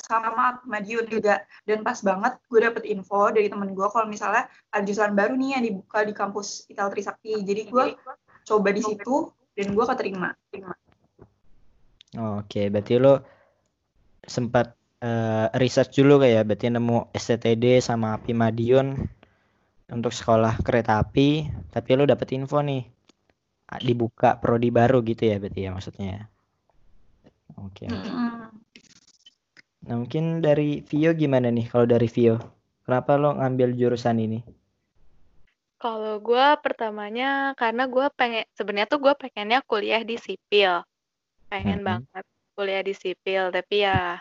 sama 0.00 0.62
Madiun 0.64 1.04
juga 1.08 1.44
dan 1.68 1.84
pas 1.84 2.00
banget 2.00 2.40
gue 2.48 2.60
dapet 2.64 2.84
info 2.88 3.28
dari 3.28 3.52
temen 3.52 3.76
gue 3.76 3.86
kalau 3.92 4.08
misalnya 4.08 4.48
ada 4.72 4.82
jurusan 4.84 5.12
baru 5.12 5.36
nih 5.36 5.50
yang 5.58 5.64
dibuka 5.68 6.00
di 6.06 6.16
kampus 6.16 6.64
Ital 6.72 6.88
Trisakti 6.88 7.44
jadi 7.44 7.68
gue 7.68 7.84
coba 8.48 8.68
di 8.72 8.82
situ 8.82 9.28
dan 9.52 9.76
gue 9.76 9.84
keterima 9.84 10.32
Oke, 12.12 12.68
berarti 12.68 13.00
lo 13.00 13.24
sempat 14.20 14.76
eh, 15.00 15.48
research 15.56 15.96
dulu 15.96 16.20
kayak 16.20 16.44
berarti 16.44 16.68
nemu 16.68 17.08
STTD 17.16 17.80
sama 17.80 18.20
API 18.20 18.36
Madiun 18.36 19.00
untuk 19.88 20.12
sekolah 20.12 20.60
kereta 20.60 21.00
api, 21.00 21.48
tapi 21.72 21.88
lo 21.96 22.04
dapet 22.04 22.36
info 22.36 22.60
nih 22.60 22.84
dibuka 23.80 24.36
prodi 24.36 24.68
baru 24.68 25.00
gitu 25.00 25.24
ya 25.24 25.40
berarti 25.40 25.60
ya 25.64 25.70
maksudnya. 25.72 26.28
Oke. 27.56 27.88
Mm-mm. 27.88 28.52
Nah, 29.86 29.96
mungkin 30.00 30.24
dari 30.46 30.68
Vio 30.88 31.10
gimana 31.22 31.48
nih 31.56 31.66
kalau 31.72 31.86
dari 31.92 32.06
Vio? 32.14 32.36
Kenapa 32.86 33.12
lo 33.22 33.30
ngambil 33.38 33.68
jurusan 33.80 34.16
ini? 34.26 34.38
Kalau 35.82 36.22
gue 36.22 36.46
pertamanya 36.62 37.56
karena 37.58 37.82
gue 37.90 38.06
pengen 38.14 38.44
sebenarnya 38.54 38.88
tuh 38.92 39.00
gue 39.02 39.14
pengennya 39.18 39.58
kuliah 39.66 40.02
di 40.06 40.14
sipil, 40.14 40.82
pengen 41.50 41.80
Mhm. 41.80 41.86
banget 41.86 42.24
kuliah 42.56 42.82
di 42.84 42.94
sipil, 42.96 43.50
tapi 43.54 43.74
ya 43.86 44.18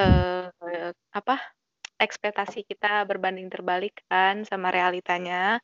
eh 0.00 0.48
apa 1.18 1.34
ekspektasi 2.00 2.64
kita 2.70 3.04
berbanding 3.10 3.48
terbalik 3.52 3.94
kan 4.10 4.44
sama 4.48 4.70
realitanya. 4.74 5.60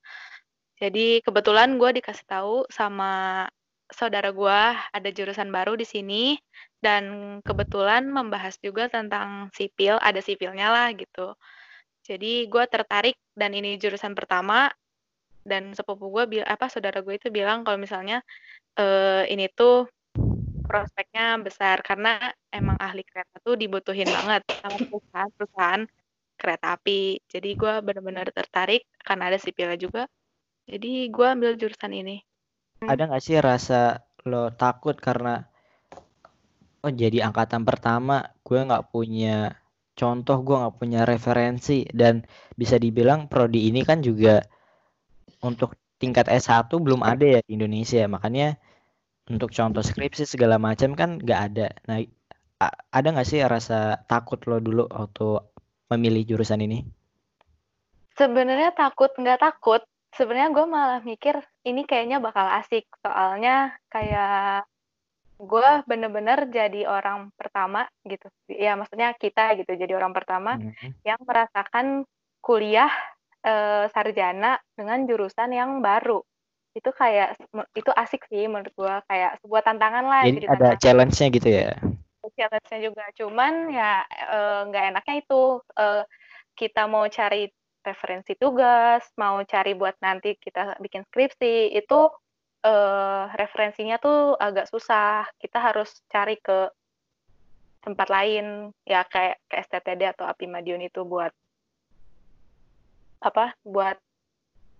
Jadi 0.80 1.20
kebetulan 1.26 1.76
gue 1.80 1.90
dikasih 2.02 2.26
tahu 2.28 2.54
sama 2.70 3.46
saudara 3.90 4.30
gue 4.34 4.60
ada 4.96 5.08
jurusan 5.14 5.48
baru 5.54 5.74
di 5.80 5.86
sini 5.88 6.36
dan 6.78 7.38
kebetulan 7.42 8.06
membahas 8.06 8.54
juga 8.62 8.86
tentang 8.86 9.50
sipil, 9.54 9.98
ada 9.98 10.22
sipilnya 10.22 10.70
lah 10.70 10.88
gitu. 10.94 11.34
Jadi 12.06 12.46
gue 12.48 12.64
tertarik 12.70 13.18
dan 13.34 13.52
ini 13.52 13.76
jurusan 13.76 14.14
pertama 14.16 14.70
dan 15.44 15.74
sepupu 15.74 16.08
gue 16.12 16.44
apa 16.44 16.68
saudara 16.68 17.00
gue 17.04 17.16
itu 17.16 17.28
bilang 17.28 17.64
kalau 17.64 17.80
misalnya 17.80 18.24
uh, 18.78 19.24
ini 19.28 19.48
tuh 19.52 19.88
prospeknya 20.68 21.40
besar 21.40 21.80
karena 21.80 22.20
emang 22.52 22.76
ahli 22.76 23.00
kereta 23.00 23.40
tuh 23.40 23.56
dibutuhin 23.56 24.04
banget 24.04 24.44
sama 24.60 24.76
perusahaan-perusahaan 24.76 25.82
kereta 26.38 26.76
api. 26.76 27.18
Jadi 27.24 27.50
gue 27.56 27.74
benar-benar 27.80 28.28
tertarik 28.30 28.84
karena 29.00 29.32
ada 29.32 29.38
sipilnya 29.40 29.80
juga. 29.80 30.04
Jadi 30.68 31.08
gue 31.08 31.26
ambil 31.26 31.56
jurusan 31.56 31.92
ini. 31.96 32.20
Ada 32.84 33.08
nggak 33.08 33.24
sih 33.24 33.40
rasa 33.40 34.04
lo 34.28 34.52
takut 34.54 34.94
karena 35.00 35.48
oh 36.84 36.92
jadi 36.92 37.26
angkatan 37.26 37.62
pertama 37.66 38.30
gue 38.46 38.58
nggak 38.58 38.90
punya 38.94 39.58
contoh 39.98 40.38
gue 40.46 40.56
nggak 40.56 40.76
punya 40.78 41.00
referensi. 41.02 41.82
Dan 41.90 42.22
bisa 42.54 42.78
dibilang 42.78 43.26
prodi 43.26 43.66
ini 43.66 43.82
kan 43.82 43.98
juga 43.98 44.42
untuk 45.42 45.74
tingkat 45.98 46.30
S1 46.30 46.70
belum 46.70 47.02
ada 47.02 47.38
ya 47.38 47.40
di 47.42 47.58
Indonesia. 47.58 48.06
Makanya 48.06 48.54
untuk 49.28 49.50
contoh 49.50 49.82
skripsi 49.82 50.24
segala 50.24 50.56
macam 50.56 50.94
kan 50.94 51.18
nggak 51.18 51.40
ada. 51.52 51.68
Nah 51.90 51.98
ada 52.90 53.08
nggak 53.14 53.28
sih 53.28 53.42
rasa 53.42 54.02
takut 54.06 54.38
lo 54.46 54.58
dulu 54.58 54.86
waktu 54.90 55.42
memilih 55.90 56.34
jurusan 56.34 56.62
ini? 56.62 56.86
Sebenarnya 58.18 58.74
takut 58.74 59.10
nggak 59.14 59.42
takut. 59.42 59.82
Sebenarnya 60.14 60.50
gue 60.50 60.66
malah 60.66 61.00
mikir 61.04 61.38
ini 61.62 61.84
kayaknya 61.86 62.18
bakal 62.18 62.48
asik. 62.48 62.88
Soalnya 63.04 63.76
kayak 63.92 64.66
gue 65.38 65.70
bener-bener 65.86 66.50
jadi 66.50 66.90
orang 66.90 67.30
pertama 67.38 67.86
gitu. 68.02 68.26
Ya 68.50 68.74
maksudnya 68.74 69.14
kita 69.14 69.54
gitu 69.54 69.70
jadi 69.78 69.94
orang 69.94 70.10
pertama 70.10 70.58
hmm. 70.58 70.98
yang 71.06 71.18
merasakan 71.22 72.02
kuliah 72.42 72.90
e, 73.46 73.86
sarjana 73.94 74.58
dengan 74.74 75.06
jurusan 75.06 75.54
yang 75.54 75.78
baru. 75.78 76.20
Itu 76.74 76.90
kayak 76.90 77.38
itu 77.74 77.90
asik 77.94 78.26
sih 78.26 78.50
menurut 78.50 78.74
gue 78.74 78.94
kayak 79.06 79.38
sebuah 79.42 79.62
tantangan 79.62 80.04
lah 80.04 80.22
jadi 80.26 80.46
ada 80.50 80.74
challenge-nya 80.78 81.28
gitu 81.30 81.48
ya? 81.48 81.70
Challenge-nya 82.28 82.78
juga 82.82 83.04
cuman 83.16 83.52
ya 83.72 84.04
eh, 84.10 84.60
nggak 84.68 84.84
e, 84.84 84.88
enaknya 84.90 85.14
itu 85.22 85.42
e, 85.78 85.86
kita 86.58 86.90
mau 86.90 87.06
cari 87.06 87.46
referensi 87.86 88.34
tugas 88.34 89.06
mau 89.16 89.40
cari 89.46 89.72
buat 89.72 89.96
nanti 90.02 90.34
kita 90.36 90.76
bikin 90.82 91.06
skripsi 91.08 91.72
itu 91.72 92.10
uh, 92.64 93.30
referensinya 93.34 94.00
tuh 94.00 94.34
agak 94.38 94.66
susah. 94.70 95.26
Kita 95.38 95.58
harus 95.58 96.02
cari 96.10 96.38
ke 96.38 96.70
tempat 97.82 98.08
lain 98.10 98.74
ya 98.82 99.06
kayak 99.06 99.38
ke 99.46 99.54
STTD 99.64 100.02
atau 100.12 100.26
API 100.26 100.46
Madiun 100.50 100.82
itu 100.82 101.06
buat 101.06 101.30
apa? 103.22 103.54
Buat 103.62 103.98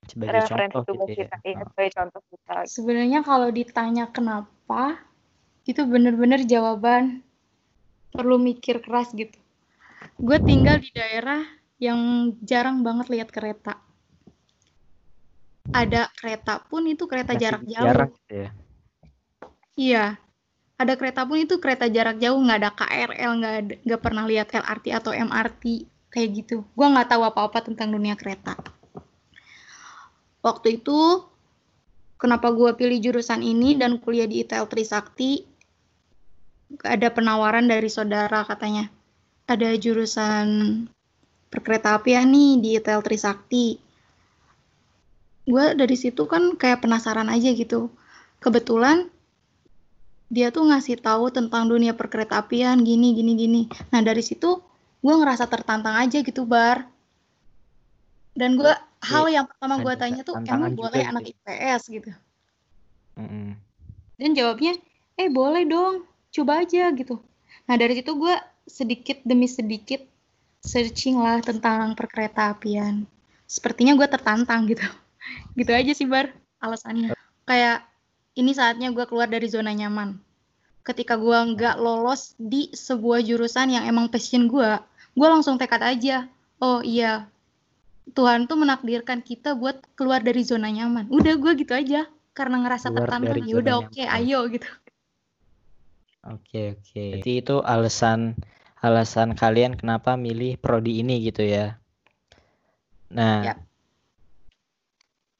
sebagai 0.08 0.40
referensi 0.40 0.74
contoh 0.74 0.94
tugas 0.94 1.08
gitu 1.08 1.20
ya. 1.20 1.26
kita. 1.26 1.36
Iya, 1.44 1.60
sebagai 1.68 1.92
contoh 1.94 2.22
kita. 2.32 2.54
Sebenarnya 2.64 3.20
kalau 3.22 3.48
ditanya 3.52 4.04
kenapa, 4.08 4.82
itu 5.68 5.82
benar-benar 5.84 6.40
jawaban 6.48 7.20
perlu 8.08 8.40
mikir 8.40 8.80
keras 8.80 9.12
gitu. 9.12 9.36
Gue 10.16 10.38
tinggal 10.40 10.80
di 10.80 10.90
daerah 10.94 11.44
yang 11.78 12.32
jarang 12.42 12.82
banget 12.82 13.06
lihat 13.12 13.28
kereta 13.30 13.78
ada 15.72 16.08
kereta 16.16 16.64
pun 16.64 16.84
itu 16.88 17.04
kereta 17.04 17.36
Masih 17.36 17.42
jarak 17.44 17.62
jauh. 17.68 17.86
Jarak 17.86 18.10
ya. 18.28 18.48
Iya. 19.78 20.04
Ada 20.78 20.94
kereta 20.94 21.26
pun 21.26 21.42
itu 21.42 21.58
kereta 21.58 21.90
jarak 21.90 22.22
jauh, 22.22 22.38
nggak 22.38 22.58
ada 22.62 22.70
KRL, 22.70 23.30
nggak 23.42 23.54
nggak 23.82 24.00
pernah 24.02 24.24
lihat 24.30 24.46
LRT 24.54 24.86
atau 24.94 25.10
MRT 25.10 25.90
kayak 26.14 26.28
gitu. 26.38 26.62
Gua 26.78 26.86
nggak 26.94 27.10
tahu 27.10 27.22
apa-apa 27.26 27.66
tentang 27.66 27.90
dunia 27.90 28.14
kereta. 28.14 28.54
Waktu 30.38 30.78
itu 30.78 31.26
kenapa 32.14 32.54
gue 32.54 32.70
pilih 32.78 32.98
jurusan 32.98 33.42
ini 33.42 33.74
dan 33.78 33.98
kuliah 34.02 34.26
di 34.26 34.42
ITL 34.46 34.70
Trisakti 34.70 35.46
ada 36.84 37.08
penawaran 37.08 37.66
dari 37.66 37.88
saudara 37.88 38.44
katanya 38.44 38.86
ada 39.48 39.72
jurusan 39.74 40.46
perkereta 41.48 41.96
apian 41.96 42.28
nih 42.28 42.60
di 42.60 42.68
ITL 42.76 43.00
Trisakti 43.00 43.87
gue 45.48 45.64
dari 45.72 45.96
situ 45.96 46.28
kan 46.28 46.60
kayak 46.60 46.84
penasaran 46.84 47.32
aja 47.32 47.48
gitu. 47.56 47.88
Kebetulan 48.44 49.08
dia 50.28 50.52
tuh 50.52 50.68
ngasih 50.68 51.00
tahu 51.00 51.32
tentang 51.32 51.72
dunia 51.72 51.96
perkereta 51.96 52.44
apian 52.44 52.84
gini 52.84 53.16
gini 53.16 53.32
gini. 53.32 53.62
Nah 53.88 54.04
dari 54.04 54.20
situ 54.20 54.60
gue 55.00 55.14
ngerasa 55.16 55.48
tertantang 55.48 55.96
aja 55.96 56.20
gitu 56.20 56.44
bar. 56.44 56.84
Dan 58.36 58.60
gue 58.60 58.70
hal 59.02 59.24
yang 59.32 59.48
pertama 59.48 59.80
gue 59.80 59.94
tanya 59.96 60.20
tuh 60.20 60.36
emang 60.44 60.76
boleh 60.76 61.00
gitu. 61.00 61.10
anak 61.10 61.24
IPS 61.32 61.82
gitu. 61.88 62.12
Mm 63.18 63.26
-hmm. 63.26 63.50
dan 64.14 64.30
jawabnya 64.30 64.78
eh 65.18 65.26
boleh 65.26 65.66
dong 65.66 66.06
coba 66.30 66.62
aja 66.62 66.86
gitu. 66.94 67.18
Nah 67.66 67.74
dari 67.74 67.98
situ 67.98 68.14
gue 68.14 68.30
sedikit 68.68 69.18
demi 69.26 69.50
sedikit 69.50 70.06
searching 70.62 71.18
lah 71.18 71.42
tentang 71.42 71.98
perkereta 71.98 72.54
apian. 72.54 73.08
Sepertinya 73.48 73.98
gue 73.98 74.06
tertantang 74.06 74.70
gitu 74.70 74.86
gitu 75.54 75.70
aja 75.74 75.92
sih 75.94 76.06
bar 76.06 76.32
alasannya. 76.62 77.14
Kayak 77.48 77.86
ini 78.38 78.54
saatnya 78.54 78.94
gue 78.94 79.04
keluar 79.06 79.26
dari 79.26 79.46
zona 79.50 79.74
nyaman. 79.74 80.18
Ketika 80.86 81.20
gue 81.20 81.36
nggak 81.54 81.76
lolos 81.76 82.32
di 82.40 82.72
sebuah 82.72 83.20
jurusan 83.20 83.74
yang 83.74 83.84
emang 83.84 84.08
passion 84.08 84.48
gue 84.48 84.78
gue 85.18 85.26
langsung 85.26 85.58
tekad 85.58 85.82
aja 85.82 86.30
oh 86.62 86.78
iya 86.86 87.26
Tuhan 88.14 88.48
tuh 88.48 88.56
menakdirkan 88.56 89.20
kita 89.20 89.52
buat 89.52 89.84
keluar 89.92 90.24
dari 90.24 90.40
zona 90.40 90.72
nyaman. 90.72 91.12
Udah 91.12 91.36
gue 91.36 91.52
gitu 91.60 91.76
aja. 91.76 92.08
Karena 92.32 92.64
ngerasa 92.64 92.88
tertantang 92.88 93.44
ya 93.44 93.54
udah 93.60 93.74
oke 93.84 93.92
okay, 93.92 94.06
ayo 94.08 94.48
gitu. 94.48 94.64
Oke 96.24 96.40
okay, 96.40 96.66
oke. 96.72 96.84
Okay. 96.88 97.08
jadi 97.20 97.32
itu 97.44 97.56
alasan 97.60 98.38
alasan 98.80 99.36
kalian 99.36 99.76
kenapa 99.76 100.16
milih 100.16 100.56
prodi 100.56 101.04
ini 101.04 101.20
gitu 101.20 101.44
ya? 101.44 101.76
Nah 103.12 103.44
ya 103.44 103.54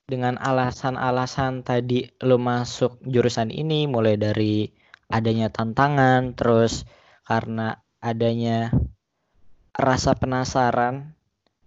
dengan 0.08 0.40
alasan-alasan 0.40 1.68
tadi 1.68 2.08
lo 2.24 2.40
masuk 2.40 2.96
jurusan 3.04 3.52
ini 3.52 3.84
mulai 3.84 4.16
dari 4.16 4.64
adanya 5.12 5.52
tantangan 5.52 6.32
terus 6.32 6.88
karena 7.28 7.76
adanya 8.00 8.72
rasa 9.76 10.16
penasaran 10.16 11.12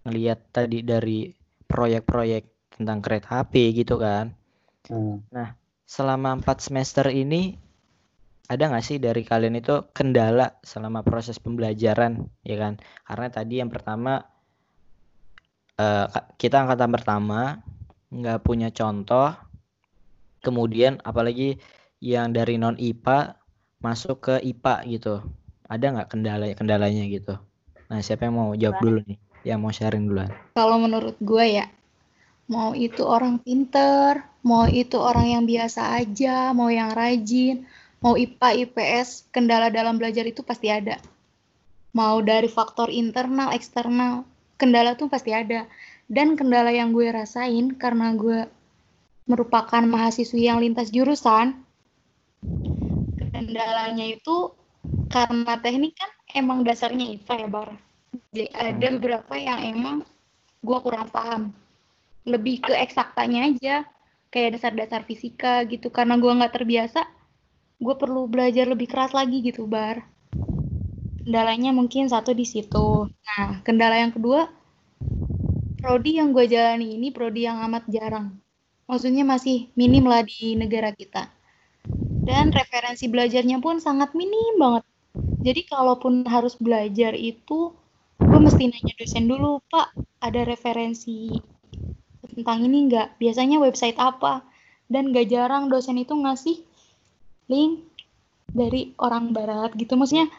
ngelihat 0.10 0.42
tadi 0.50 0.82
dari 0.82 1.30
proyek-proyek 1.70 2.74
tentang 2.74 3.00
kereta 3.06 3.46
api 3.46 3.78
gitu 3.78 4.02
kan. 4.02 4.34
Hmm. 4.90 5.22
Nah, 5.30 5.54
selama 5.86 6.42
empat 6.42 6.66
semester 6.66 7.14
ini 7.14 7.54
ada 8.50 8.68
nggak 8.68 8.84
sih 8.84 8.98
dari 8.98 9.22
kalian 9.22 9.62
itu 9.62 9.86
kendala 9.94 10.58
selama 10.66 11.06
proses 11.06 11.38
pembelajaran 11.38 12.26
ya 12.42 12.58
kan? 12.58 12.82
Karena 13.06 13.28
tadi 13.30 13.62
yang 13.62 13.70
pertama 13.70 14.18
uh, 15.78 16.06
kita 16.42 16.66
angkatan 16.66 16.90
pertama 16.90 17.62
nggak 18.12 18.44
punya 18.44 18.70
contoh 18.76 19.32
kemudian 20.44 21.00
apalagi 21.08 21.58
yang 22.02 22.34
dari 22.36 22.58
non 22.58 22.76
IPA 22.76 23.40
masuk 23.80 24.18
ke 24.20 24.36
IPA 24.42 24.76
gitu. 24.90 25.16
Ada 25.72 25.86
nggak 25.96 26.10
kendala 26.12 26.46
kendalanya 26.58 27.06
gitu? 27.08 27.38
Nah 27.88 28.00
siapa 28.04 28.28
yang 28.28 28.36
mau 28.36 28.52
jawab 28.58 28.82
dulu 28.84 29.00
nih? 29.08 29.18
Yang 29.48 29.60
mau 29.62 29.72
sharing 29.72 30.06
duluan. 30.10 30.30
Kalau 30.58 30.78
menurut 30.82 31.16
gue 31.22 31.46
ya 31.62 31.66
mau 32.52 32.76
itu 32.76 33.02
orang 33.08 33.40
pinter 33.40 34.28
mau 34.44 34.68
itu 34.68 35.00
orang 35.00 35.40
yang 35.40 35.44
biasa 35.48 36.04
aja 36.04 36.52
mau 36.52 36.68
yang 36.68 36.92
rajin 36.92 37.64
mau 38.02 38.18
IPA 38.18 38.68
IPS 38.68 39.30
kendala 39.30 39.70
dalam 39.70 39.96
belajar 40.02 40.26
itu 40.26 40.42
pasti 40.42 40.68
ada. 40.74 40.98
Mau 41.94 42.20
dari 42.26 42.50
faktor 42.50 42.90
internal 42.90 43.54
eksternal 43.54 44.26
kendala 44.58 44.98
tuh 44.98 45.10
pasti 45.10 45.34
ada 45.34 45.70
dan 46.12 46.36
kendala 46.36 46.76
yang 46.76 46.92
gue 46.92 47.08
rasain 47.08 47.72
karena 47.80 48.12
gue 48.20 48.44
merupakan 49.32 49.80
mahasiswi 49.80 50.52
yang 50.52 50.60
lintas 50.60 50.92
jurusan, 50.92 51.56
kendalanya 53.32 54.12
itu 54.12 54.52
karena 55.08 55.56
teknik 55.64 55.96
kan 55.96 56.12
emang 56.36 56.68
dasarnya 56.68 57.16
IPA 57.16 57.34
ya 57.40 57.48
Bar. 57.48 57.70
Jadi 58.36 58.52
ada 58.52 58.88
beberapa 59.00 59.34
yang 59.40 59.60
emang 59.72 59.98
gue 60.60 60.78
kurang 60.84 61.08
paham. 61.08 61.56
Lebih 62.28 62.68
ke 62.68 62.74
eksaktanya 62.76 63.48
aja, 63.48 63.76
kayak 64.30 64.60
dasar-dasar 64.60 65.08
fisika 65.08 65.64
gitu. 65.64 65.88
Karena 65.88 66.20
gue 66.20 66.28
nggak 66.28 66.52
terbiasa, 66.52 67.08
gue 67.80 67.96
perlu 67.96 68.28
belajar 68.28 68.68
lebih 68.68 68.92
keras 68.92 69.16
lagi 69.16 69.40
gitu 69.40 69.64
Bar. 69.64 70.04
Kendalanya 71.24 71.72
mungkin 71.72 72.12
satu 72.12 72.36
di 72.36 72.44
situ. 72.44 73.08
Nah, 73.08 73.64
kendala 73.64 73.96
yang 73.96 74.12
kedua, 74.12 74.50
prodi 75.82 76.22
yang 76.22 76.30
gue 76.30 76.46
jalani 76.46 76.94
ini 76.96 77.10
prodi 77.10 77.50
yang 77.50 77.58
amat 77.66 77.90
jarang. 77.90 78.38
Maksudnya 78.86 79.26
masih 79.26 79.74
minim 79.74 80.06
lah 80.06 80.22
di 80.22 80.54
negara 80.54 80.94
kita. 80.94 81.26
Dan 82.22 82.54
referensi 82.54 83.10
belajarnya 83.10 83.58
pun 83.58 83.82
sangat 83.82 84.14
minim 84.14 84.62
banget. 84.62 84.86
Jadi 85.42 85.62
kalaupun 85.66 86.22
harus 86.30 86.54
belajar 86.62 87.18
itu 87.18 87.74
gue 88.22 88.40
mesti 88.40 88.70
nanya 88.70 88.94
dosen 89.02 89.26
dulu 89.26 89.58
pak 89.66 89.98
ada 90.22 90.46
referensi 90.46 91.34
tentang 92.22 92.62
ini 92.70 92.86
nggak 92.86 93.18
biasanya 93.18 93.58
website 93.58 93.98
apa 93.98 94.46
dan 94.94 95.10
gak 95.10 95.34
jarang 95.34 95.74
dosen 95.74 95.98
itu 95.98 96.14
ngasih 96.14 96.62
link 97.50 97.82
dari 98.54 98.94
orang 99.02 99.34
barat 99.34 99.74
gitu 99.74 99.98
maksudnya 99.98 100.30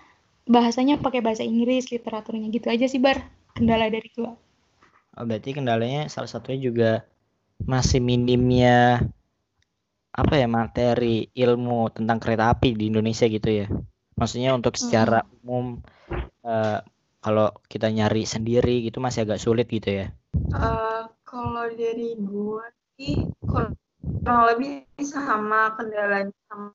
bahasanya 0.46 1.02
pakai 1.02 1.20
bahasa 1.24 1.42
Inggris 1.42 1.90
literaturnya 1.90 2.48
gitu 2.55 2.70
aja 2.70 2.87
sih 2.87 3.02
bar 3.02 3.18
kendala 3.59 3.90
dari 3.90 4.07
gue 4.14 4.31
Oh, 5.12 5.29
berarti 5.29 5.53
kendalanya 5.53 6.09
salah 6.09 6.31
satunya 6.31 6.72
juga 6.72 6.90
masih 7.61 8.01
minimnya 8.01 9.05
apa 10.12 10.35
ya 10.37 10.48
materi 10.48 11.29
ilmu 11.33 11.88
tentang 11.92 12.16
kereta 12.20 12.53
api 12.53 12.72
di 12.72 12.88
Indonesia 12.88 13.29
gitu 13.29 13.48
ya. 13.48 13.66
Maksudnya 14.16 14.57
untuk 14.57 14.77
secara 14.81 15.25
umum 15.40 15.81
eh, 16.44 16.79
kalau 17.20 17.48
kita 17.68 17.92
nyari 17.92 18.25
sendiri 18.25 18.88
gitu 18.88 19.05
masih 19.05 19.29
agak 19.29 19.40
sulit 19.40 19.68
gitu 19.68 20.05
ya. 20.05 20.07
Eh, 20.37 21.03
kalau 21.29 21.68
dari 21.77 22.16
gue 22.16 22.66
sih 22.96 23.29
kurang 23.44 23.77
lebih 24.53 24.85
sama 25.01 25.77
kendalanya 25.77 26.33
sama 26.48 26.72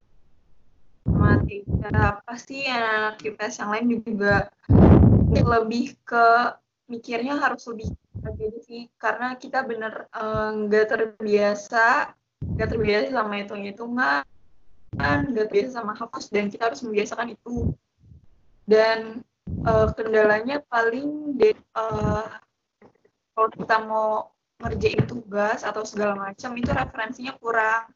sama 1.08 1.42
tiga 1.48 2.22
pasti 2.28 2.68
anak 2.70 3.18
IPS 3.24 3.64
yang 3.64 3.70
lain 3.74 3.88
juga 4.02 4.52
lebih 5.34 5.98
ke 6.06 6.28
mikirnya 6.88 7.40
harus 7.40 7.68
lebih 7.68 7.92
jadi 8.24 8.60
sih 8.66 8.82
karena 8.98 9.38
kita 9.38 9.64
bener 9.64 10.10
eh, 10.12 10.50
nggak 10.66 10.86
terbiasa 10.90 12.14
nggak 12.38 12.70
terbiasa 12.70 13.08
sama 13.14 13.34
hitung 13.42 13.66
hitungan 13.66 14.24
nggak 14.98 15.52
terbiasa 15.52 15.70
sama 15.78 15.94
hapus 15.94 16.26
dan 16.34 16.50
kita 16.50 16.72
harus 16.72 16.82
membiasakan 16.82 17.36
itu. 17.36 17.72
Dan 18.68 19.22
eh, 19.48 19.88
kendalanya 19.96 20.64
paling 20.66 21.38
de, 21.38 21.54
eh, 21.54 22.28
kalau 23.36 23.50
kita 23.54 23.78
mau 23.86 24.10
ngerjain 24.58 25.06
tugas 25.06 25.62
atau 25.62 25.86
segala 25.86 26.18
macam 26.18 26.52
itu 26.58 26.72
referensinya 26.74 27.34
kurang. 27.38 27.94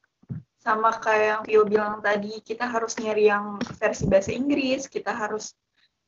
Sama 0.61 0.93
kayak 0.93 1.25
yang 1.25 1.41
Vio 1.49 1.63
bilang 1.65 2.05
tadi 2.05 2.37
kita 2.45 2.69
harus 2.69 2.93
nyari 3.01 3.33
yang 3.33 3.57
versi 3.81 4.05
bahasa 4.05 4.29
Inggris 4.29 4.85
kita 4.85 5.09
harus 5.09 5.57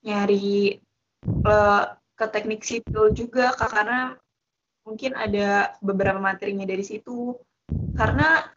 nyari 0.06 0.78
eh, 1.26 1.86
ke 2.14 2.26
teknik 2.30 2.62
sipil 2.62 3.10
juga 3.12 3.54
Kak, 3.58 3.74
karena 3.74 4.18
mungkin 4.84 5.16
ada 5.16 5.74
beberapa 5.80 6.20
materinya 6.20 6.68
dari 6.68 6.84
situ. 6.86 7.38
Karena 7.96 8.48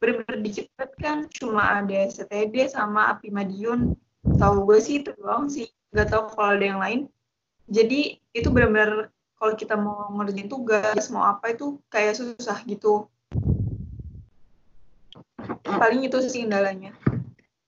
benar-benar 0.00 0.40
dikit 0.40 0.68
kan 0.96 1.28
cuma 1.28 1.80
ada 1.80 2.08
STD 2.08 2.72
sama 2.72 3.12
Api 3.12 3.28
Madiun. 3.28 3.96
Tahu 4.20 4.68
gue 4.68 4.78
sih 4.80 5.00
itu 5.04 5.12
doang 5.16 5.48
sih 5.48 5.68
nggak 5.90 6.08
tahu 6.08 6.22
kalau 6.36 6.56
ada 6.56 6.66
yang 6.66 6.80
lain. 6.80 7.00
Jadi 7.70 8.18
itu 8.32 8.48
benar-benar 8.50 9.10
kalau 9.40 9.54
kita 9.56 9.74
mau 9.74 10.12
ngerjain 10.20 10.50
tugas 10.50 11.08
mau 11.08 11.24
apa 11.24 11.56
itu 11.56 11.80
kayak 11.88 12.18
susah 12.18 12.58
gitu. 12.68 13.08
Paling 15.64 16.04
itu 16.04 16.16
sih 16.28 16.44
kendalanya. 16.44 16.92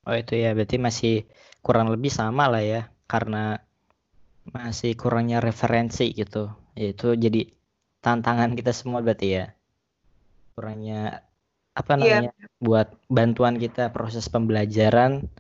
Oh 0.05 0.17
itu 0.17 0.35
ya 0.35 0.53
berarti 0.53 0.77
masih 0.83 1.15
kurang 1.63 1.89
lebih 1.89 2.11
sama 2.11 2.51
lah 2.51 2.61
ya 2.61 2.91
karena 3.07 3.63
masih 4.51 4.99
kurangnya 4.99 5.39
referensi 5.39 6.11
gitu. 6.11 6.51
Itu 6.75 7.15
jadi 7.15 7.47
tantangan 8.03 8.59
kita 8.59 8.75
semua 8.75 8.99
berarti 9.05 9.29
ya. 9.39 9.47
Kurangnya 10.59 11.23
apa 11.73 11.97
Iya. 11.97 12.27
namanya 12.29 12.33
buat 12.61 12.89
bantuan 13.09 13.57
kita 13.57 13.95
proses 13.95 14.29
pembelajaran 14.29 15.31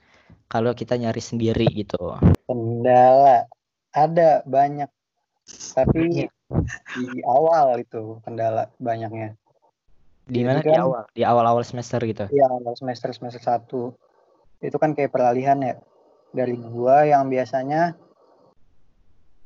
kalau 0.48 0.72
kita 0.72 0.96
nyari 0.96 1.20
sendiri 1.20 1.66
gitu. 1.72 2.16
Kendala 2.48 3.48
ada 3.92 4.40
banyak, 4.48 4.88
tapi 5.76 6.24
Iya. 6.24 6.28
di 6.96 7.20
awal 7.24 7.80
itu 7.84 8.20
kendala 8.24 8.72
banyaknya. 8.80 9.36
Di 10.24 10.40
mana 10.46 10.62
di 10.64 10.70
kan- 10.72 10.80
awal? 10.80 11.02
Di 11.12 11.22
awal-awal 11.26 11.64
semester 11.66 12.00
gitu. 12.06 12.24
Iya, 12.32 12.48
awal 12.48 12.72
semester 12.78 13.10
semester 13.12 13.42
satu 13.42 13.92
itu 14.62 14.76
kan 14.78 14.94
kayak 14.94 15.10
peralihan 15.12 15.58
ya 15.60 15.74
dari 16.32 16.56
gua 16.56 17.04
yang 17.04 17.28
biasanya 17.28 17.98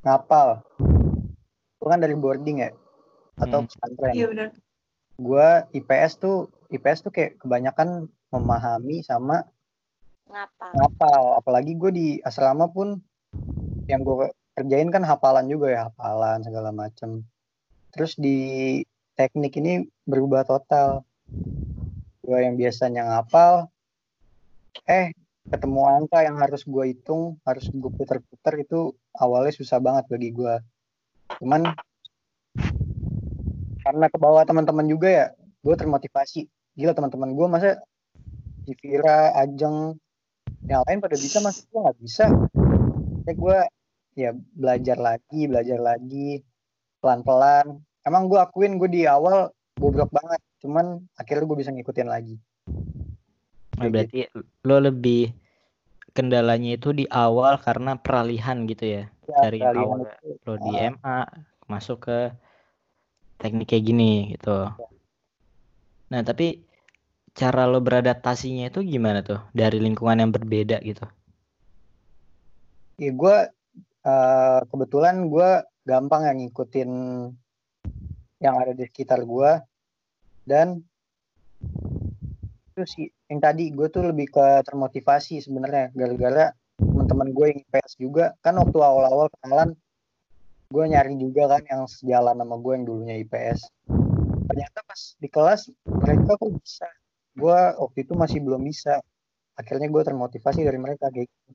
ngapal, 0.06 0.62
gua 1.82 1.88
kan 1.90 2.00
dari 2.00 2.14
boarding 2.14 2.62
ya 2.62 2.70
atau 3.42 3.66
Hmm. 3.66 3.68
pesantren. 3.68 4.14
iya 4.14 4.26
benar 4.30 4.48
Gua 5.16 5.66
IPS 5.74 6.22
tuh 6.22 6.52
IPS 6.70 7.08
tuh 7.08 7.12
kayak 7.12 7.40
kebanyakan 7.42 8.06
memahami 8.30 9.02
sama 9.02 9.42
ngapa 10.28 10.76
ngapal. 10.76 11.22
Apalagi 11.40 11.72
gue 11.78 11.90
di 11.94 12.08
asrama 12.20 12.66
pun 12.68 12.98
yang 13.86 14.02
gue 14.02 14.28
kerjain 14.52 14.90
kan 14.90 15.06
hafalan 15.06 15.46
juga 15.46 15.66
ya 15.70 15.80
hafalan 15.88 16.42
segala 16.42 16.74
macem. 16.74 17.22
Terus 17.94 18.18
di 18.18 18.82
teknik 19.16 19.56
ini 19.56 19.86
berubah 20.04 20.44
total. 20.44 21.06
Gue 22.20 22.38
yang 22.42 22.58
biasanya 22.58 23.06
ngapal, 23.06 23.70
eh 24.84 25.14
ketemu 25.46 25.80
angka 25.86 26.18
yang 26.26 26.36
harus 26.42 26.66
gue 26.66 26.84
hitung, 26.90 27.38
harus 27.46 27.70
gue 27.70 27.90
puter-puter 27.94 28.54
itu 28.66 28.94
awalnya 29.14 29.54
susah 29.54 29.78
banget 29.78 30.04
bagi 30.10 30.30
gue. 30.34 30.54
Cuman 31.38 31.70
karena 33.86 34.06
ke 34.10 34.18
bawah 34.18 34.42
teman-teman 34.42 34.86
juga 34.90 35.08
ya, 35.08 35.26
gue 35.62 35.74
termotivasi. 35.78 36.50
Gila 36.74 36.92
teman-teman 36.92 37.30
gue 37.32 37.46
masa 37.46 37.70
si 38.66 38.74
Vira, 38.82 39.30
Ajeng, 39.38 39.94
yang 40.66 40.82
lain 40.90 40.98
pada 40.98 41.14
bisa 41.14 41.38
mas 41.38 41.62
gue 41.62 41.78
nggak 41.78 41.98
bisa. 42.02 42.26
Ya 43.26 43.32
gue 43.32 43.58
ya 44.18 44.30
belajar 44.34 44.98
lagi, 44.98 45.46
belajar 45.46 45.78
lagi, 45.78 46.42
pelan-pelan. 46.98 47.78
Emang 48.02 48.26
gue 48.26 48.38
akuin 48.38 48.78
gue 48.82 48.90
di 48.90 49.02
awal 49.06 49.50
bobrok 49.78 50.10
banget, 50.10 50.40
cuman 50.62 51.06
akhirnya 51.14 51.46
gue 51.46 51.58
bisa 51.58 51.70
ngikutin 51.70 52.08
lagi. 52.10 52.34
Kayak 53.76 53.92
berarti 53.92 54.20
lo 54.64 54.76
lebih 54.80 55.22
kendalanya 56.16 56.80
itu 56.80 56.96
di 56.96 57.04
awal 57.12 57.60
karena 57.60 58.00
peralihan 58.00 58.64
gitu 58.64 58.84
ya. 58.84 59.04
Ya, 59.28 59.36
Dari 59.48 59.60
awal 59.60 60.08
itu, 60.24 60.40
lo 60.48 60.54
di 60.56 60.72
ah, 60.80 60.92
MA 60.96 61.18
masuk 61.68 62.08
ke 62.08 62.18
teknik 63.36 63.68
kayak 63.68 63.84
gini 63.84 64.32
gitu. 64.32 64.72
Nah, 66.08 66.20
tapi 66.24 66.64
cara 67.36 67.68
lo 67.68 67.84
beradaptasinya 67.84 68.72
itu 68.72 68.80
gimana 68.80 69.20
tuh 69.20 69.44
dari 69.52 69.76
lingkungan 69.76 70.24
yang 70.24 70.32
berbeda 70.32 70.80
gitu? 70.80 71.04
ya 72.96 73.12
gue 73.12 73.36
eh, 74.08 74.60
kebetulan 74.72 75.28
gue 75.28 75.50
gampang 75.84 76.22
yang 76.24 76.38
ngikutin 76.40 76.90
yang 78.40 78.54
ada 78.56 78.72
di 78.72 78.84
sekitar 78.88 79.20
gue 79.24 79.52
dan 80.48 80.80
itu 82.72 82.82
sih 82.84 83.06
yang 83.26 83.40
tadi 83.42 83.74
gue 83.74 83.88
tuh 83.90 84.06
lebih 84.06 84.30
ke 84.30 84.46
termotivasi 84.66 85.42
sebenarnya. 85.42 85.90
Gara-gara 85.92 86.54
teman-teman 86.76 87.28
gue 87.32 87.46
yang 87.50 87.58
IPS 87.66 87.92
juga 87.96 88.24
kan 88.44 88.54
waktu 88.60 88.78
awal-awal 88.78 89.32
kenalan 89.40 89.72
gue 90.66 90.84
nyari 90.84 91.14
juga 91.16 91.56
kan 91.56 91.62
yang 91.64 91.82
sejalan 91.88 92.36
sama 92.36 92.56
gue 92.58 92.72
yang 92.74 92.84
dulunya 92.84 93.16
IPS 93.22 93.70
ternyata 94.46 94.78
pas 94.86 95.00
di 95.18 95.28
kelas 95.28 95.60
mereka 95.84 96.38
kok 96.38 96.50
bisa. 96.56 96.88
Gue 97.36 97.58
waktu 97.76 97.98
itu 98.06 98.12
masih 98.16 98.38
belum 98.40 98.62
bisa. 98.64 99.02
Akhirnya 99.56 99.92
gue 99.92 100.02
termotivasi 100.04 100.64
dari 100.64 100.78
mereka 100.80 101.12
kayak 101.12 101.28
gitu. 101.28 101.52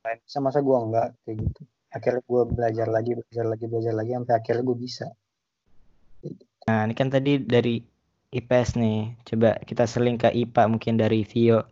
Bisa 0.00 0.38
masa 0.38 0.62
gue 0.62 0.76
enggak? 0.76 1.08
Kayak 1.26 1.36
gitu. 1.48 1.62
Akhirnya 1.90 2.22
gue 2.22 2.42
belajar 2.46 2.86
lagi 2.86 3.12
belajar 3.18 3.44
lagi 3.50 3.64
belajar 3.66 3.94
lagi 3.98 4.10
sampai 4.14 4.34
akhirnya 4.38 4.62
gue 4.62 4.78
bisa. 4.78 5.06
Nah, 6.70 6.86
ini 6.86 6.94
kan 6.94 7.08
tadi 7.10 7.42
dari 7.42 7.82
IPS 8.30 8.78
nih. 8.78 9.18
Coba 9.26 9.58
kita 9.68 9.84
seling 9.90 10.16
ke 10.22 10.30
IPA 10.30 10.62
mungkin 10.70 10.94
dari 10.98 11.26
Vio. 11.26 11.66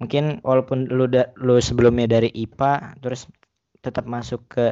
Mungkin 0.00 0.42
walaupun 0.42 0.90
lu 0.90 1.06
da- 1.06 1.30
lu 1.38 1.60
sebelumnya 1.60 2.06
dari 2.18 2.32
IPA 2.32 2.98
terus 2.98 3.28
tetap 3.84 4.04
masuk 4.08 4.40
ke 4.48 4.66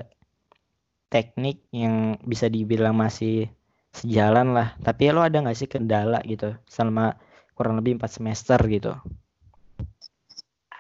teknik 1.12 1.61
yang 1.70 2.16
bisa 2.25 2.48
dibilang 2.48 2.96
masih 2.96 3.53
sejalan 3.92 4.57
lah. 4.57 4.68
Tapi 4.81 5.12
lo 5.12 5.20
ada 5.20 5.44
nggak 5.44 5.59
sih 5.59 5.68
kendala 5.68 6.25
gitu 6.25 6.57
selama 6.64 7.14
kurang 7.53 7.77
lebih 7.79 8.01
4 8.01 8.16
semester 8.16 8.59
gitu? 8.72 8.96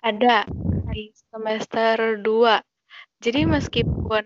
Ada 0.02 0.48
di 0.90 1.14
semester 1.14 2.18
2. 2.18 2.58
Jadi 3.22 3.46
meskipun 3.46 4.24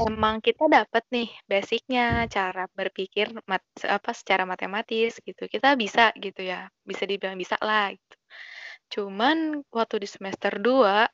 emang 0.00 0.42
kita 0.42 0.66
dapat 0.66 1.02
nih 1.14 1.28
basicnya 1.46 2.26
cara 2.26 2.66
berpikir 2.74 3.30
mat, 3.46 3.62
apa 3.86 4.10
secara 4.10 4.42
matematis 4.48 5.18
gitu. 5.22 5.46
Kita 5.46 5.78
bisa 5.78 6.10
gitu 6.18 6.42
ya. 6.42 6.66
Bisa 6.82 7.06
dibilang 7.06 7.38
bisa 7.38 7.54
lah 7.62 7.94
gitu. 7.94 8.16
Cuman 8.94 9.62
waktu 9.70 10.02
di 10.04 10.08
semester 10.10 10.58
2 10.58 11.06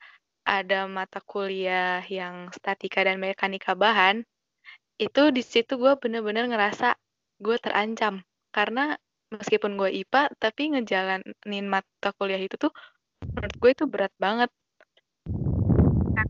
ada 0.49 0.89
mata 0.89 1.21
kuliah 1.23 2.01
yang 2.09 2.49
statika 2.57 3.05
dan 3.05 3.21
mekanika 3.21 3.77
bahan. 3.77 4.25
Itu 5.01 5.33
di 5.33 5.41
situ 5.45 5.77
gue 5.81 5.97
bener-bener 6.01 6.49
ngerasa 6.49 6.97
gue 7.41 7.57
terancam. 7.61 8.21
Karena 8.53 8.97
meskipun 9.31 9.79
gue 9.79 9.91
IPA, 10.03 10.23
tapi 10.43 10.75
ngejalanin 10.75 11.67
mata 11.71 12.11
kuliah 12.19 12.41
itu 12.41 12.59
tuh 12.59 12.73
menurut 13.37 13.55
gue 13.61 13.71
itu 13.73 13.85
berat 13.89 14.13
banget. 14.19 14.51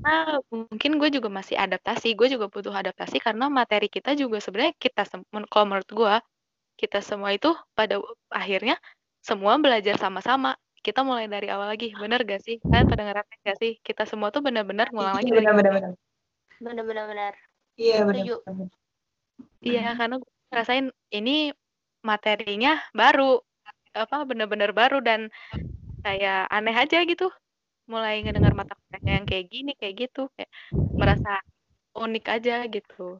Karena 0.00 0.40
karena 0.40 0.40
mungkin 0.48 0.92
gue 0.96 1.08
juga 1.12 1.28
masih 1.28 1.56
adaptasi 1.60 2.16
gue 2.16 2.28
juga 2.32 2.48
butuh 2.48 2.72
adaptasi 2.72 3.20
karena 3.20 3.52
materi 3.52 3.92
kita 3.92 4.16
juga 4.16 4.40
sebenarnya 4.40 4.72
kita 4.80 5.04
kalau 5.52 5.66
menurut 5.68 5.90
gue 5.92 6.14
kita 6.80 7.04
semua 7.04 7.36
itu 7.36 7.52
pada 7.76 8.00
akhirnya 8.32 8.80
semua 9.20 9.60
belajar 9.60 10.00
sama-sama. 10.00 10.56
Kita 10.80 11.04
mulai 11.04 11.28
dari 11.28 11.52
awal 11.52 11.76
lagi 11.76 11.92
bener 11.92 12.24
gak 12.24 12.40
sih? 12.40 12.56
Kan 12.64 12.88
pada 12.88 13.04
ngerasain 13.04 13.40
gak 13.44 13.58
sih? 13.60 13.72
Kita 13.84 14.08
semua 14.08 14.32
tuh 14.32 14.40
benar-benar 14.40 14.88
ngulang 14.88 15.20
lagi 15.20 15.28
benar-benar 15.28 15.92
benar-benar 16.60 17.04
benar 17.08 17.34
iya 17.76 18.04
benar 18.04 18.24
iya 19.60 19.96
karena 19.96 20.16
gue 20.20 20.32
ngerasain 20.52 20.86
ini 21.12 21.52
materinya 22.00 22.80
baru 22.96 23.40
apa 23.92 24.24
benar-benar 24.24 24.72
baru 24.72 25.04
dan 25.04 25.28
kayak 26.00 26.48
aneh 26.48 26.76
aja 26.76 27.04
gitu 27.04 27.28
mulai 27.90 28.22
ngedengar 28.22 28.54
mata 28.54 28.78
kuliahnya 28.78 29.12
yang 29.18 29.26
kayak 29.26 29.46
gini 29.50 29.72
kayak 29.74 29.94
gitu 30.06 30.30
kayak 30.38 30.50
merasa 30.94 31.42
unik 31.98 32.24
aja 32.30 32.56
gitu. 32.70 33.18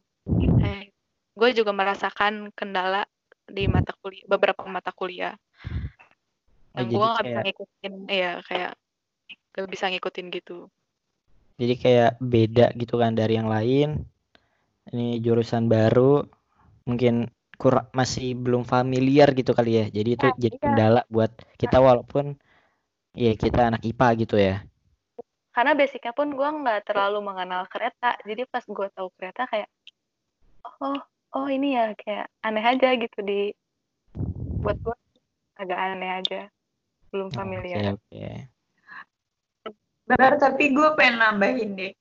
Eh 0.63 0.89
gue 1.35 1.49
juga 1.51 1.71
merasakan 1.75 2.55
kendala 2.55 3.03
di 3.43 3.67
mata 3.67 3.91
kuliah 3.99 4.23
beberapa 4.31 4.63
mata 4.71 4.95
kuliah. 4.95 5.35
Yang 6.79 6.87
gue 6.95 7.03
nggak 7.03 7.25
bisa 7.27 7.41
ngikutin 7.43 7.93
ya 8.07 8.31
kayak 8.47 8.71
gak 9.51 9.67
bisa 9.67 9.85
ngikutin 9.91 10.27
gitu. 10.31 10.71
Jadi 11.59 11.73
kayak 11.77 12.11
beda 12.23 12.71
gitu 12.79 12.95
kan 12.95 13.11
dari 13.13 13.35
yang 13.35 13.51
lain. 13.51 14.07
Ini 14.91 15.19
jurusan 15.21 15.67
baru 15.67 16.23
mungkin 16.87 17.29
kurang 17.61 17.85
masih 17.93 18.33
belum 18.33 18.65
familiar 18.65 19.29
gitu 19.37 19.53
kali 19.53 19.77
ya. 19.77 19.85
Jadi 19.93 20.09
itu 20.17 20.27
nah, 20.27 20.37
jadi 20.39 20.55
iya. 20.57 20.63
kendala 20.63 21.01
buat 21.11 21.31
kita 21.61 21.77
walaupun 21.77 22.33
Iya 23.11 23.35
kita 23.35 23.75
anak 23.75 23.83
IPA 23.83 24.07
gitu 24.23 24.35
ya. 24.39 24.63
Karena 25.51 25.75
basicnya 25.75 26.15
pun 26.15 26.31
gue 26.31 26.47
nggak 26.47 26.87
terlalu 26.87 27.19
mengenal 27.19 27.67
kereta, 27.67 28.15
jadi 28.23 28.47
pas 28.47 28.63
gue 28.63 28.87
tahu 28.95 29.11
kereta 29.19 29.43
kayak, 29.51 29.67
oh 30.79 30.95
oh 31.35 31.47
ini 31.51 31.75
ya 31.75 31.91
kayak 31.91 32.31
aneh 32.39 32.63
aja 32.63 32.95
gitu 32.95 33.19
di 33.19 33.51
buat 34.63 34.79
gue 34.79 34.95
agak 35.59 35.75
aneh 35.75 36.11
aja, 36.23 36.41
belum 37.11 37.35
familiar. 37.35 37.99
Oke 37.99 37.99
okay, 37.99 37.99
okay. 37.99 38.35
Benar, 40.07 40.39
tapi 40.39 40.71
gue 40.71 40.87
pengen 40.95 41.19
nambahin 41.19 41.71
deh. 41.75 41.91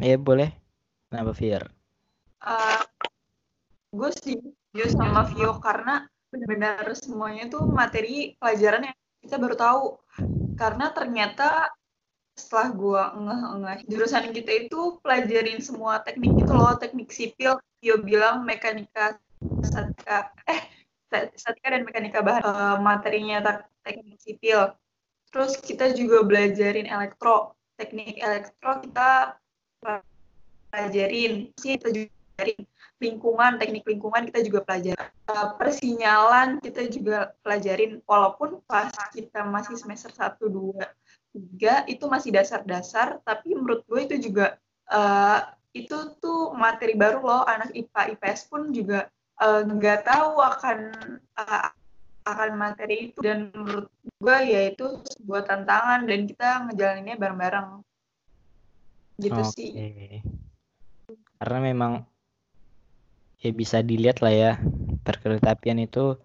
Iya 0.00 0.16
boleh, 0.20 0.52
nambah 1.08 1.32
Fir. 1.32 1.64
Uh, 2.44 2.84
gue 3.96 4.10
setuju 4.12 4.84
sama 4.92 5.24
Vio 5.32 5.56
karena 5.56 6.04
benar-benar 6.32 6.84
semuanya 6.96 7.48
tuh 7.48 7.68
materi 7.68 8.36
pelajaran 8.40 8.88
yang 8.88 8.98
kita 9.22 9.38
baru 9.38 9.56
tahu. 9.56 9.84
Karena 10.58 10.92
ternyata 10.92 11.72
setelah 12.32 12.68
gua 12.72 13.02
ngeh-ngeh 13.16 13.78
jurusan 13.88 14.32
kita 14.32 14.66
itu 14.66 14.98
pelajarin 15.04 15.60
semua 15.60 16.00
teknik 16.02 16.32
itu 16.42 16.52
loh 16.52 16.76
teknik 16.76 17.08
sipil. 17.14 17.56
Yo 17.82 17.98
bilang 17.98 18.46
mekanika 18.46 19.18
statika 19.66 20.30
eh 20.46 20.62
statika 21.34 21.74
dan 21.74 21.82
mekanika 21.82 22.22
bahan 22.22 22.42
uh, 22.44 22.76
materinya 22.78 23.62
teknik 23.82 24.18
sipil. 24.22 24.74
Terus 25.32 25.56
kita 25.58 25.96
juga 25.96 26.22
belajarin 26.22 26.86
elektro 26.86 27.56
teknik 27.80 28.20
elektro 28.20 28.78
kita 28.84 29.34
pelajarin 30.70 31.50
sih 31.58 31.76
kita 31.76 31.88
juga 31.90 32.10
pelajarin 32.12 32.62
lingkungan, 33.02 33.58
teknik 33.58 33.82
lingkungan 33.82 34.30
kita 34.30 34.40
juga 34.46 34.62
pelajari. 34.62 34.98
Uh, 35.26 35.54
persinyalan 35.58 36.62
kita 36.62 36.86
juga 36.86 37.34
pelajarin 37.42 37.98
walaupun 38.06 38.62
pas 38.70 38.90
kita 39.10 39.42
masih 39.42 39.74
semester 39.74 40.10
1 40.14 40.38
2 40.38 40.78
3 41.32 41.88
itu 41.88 42.04
masih 42.06 42.30
dasar-dasar 42.34 43.22
tapi 43.24 43.56
menurut 43.56 43.80
gue 43.88 44.00
itu 44.04 44.16
juga 44.28 44.60
uh, 44.92 45.40
itu 45.72 45.96
tuh 46.20 46.52
materi 46.52 46.92
baru 46.92 47.24
loh 47.24 47.42
anak 47.48 47.72
IPA 47.72 48.18
IPS 48.18 48.40
pun 48.52 48.68
juga 48.76 49.08
uh, 49.40 49.64
nggak 49.64 49.98
uh, 50.00 50.04
tahu 50.04 50.32
akan 50.44 50.78
uh, 51.40 51.68
akan 52.22 52.50
materi 52.54 53.10
itu 53.10 53.18
dan 53.24 53.50
menurut 53.56 53.88
gue 54.04 54.36
ya 54.46 54.70
itu 54.70 55.00
sebuah 55.18 55.48
tantangan 55.48 56.06
dan 56.06 56.28
kita 56.28 56.48
ngejalaninnya 56.68 57.16
bareng-bareng 57.18 57.68
gitu 59.18 59.42
okay. 59.42 59.52
sih 59.56 59.70
karena 61.40 61.58
memang 61.72 61.92
ya 63.42 63.50
bisa 63.50 63.82
dilihat 63.82 64.22
lah 64.22 64.32
ya 64.32 64.52
perkeretaapian 65.02 65.82
itu 65.82 66.16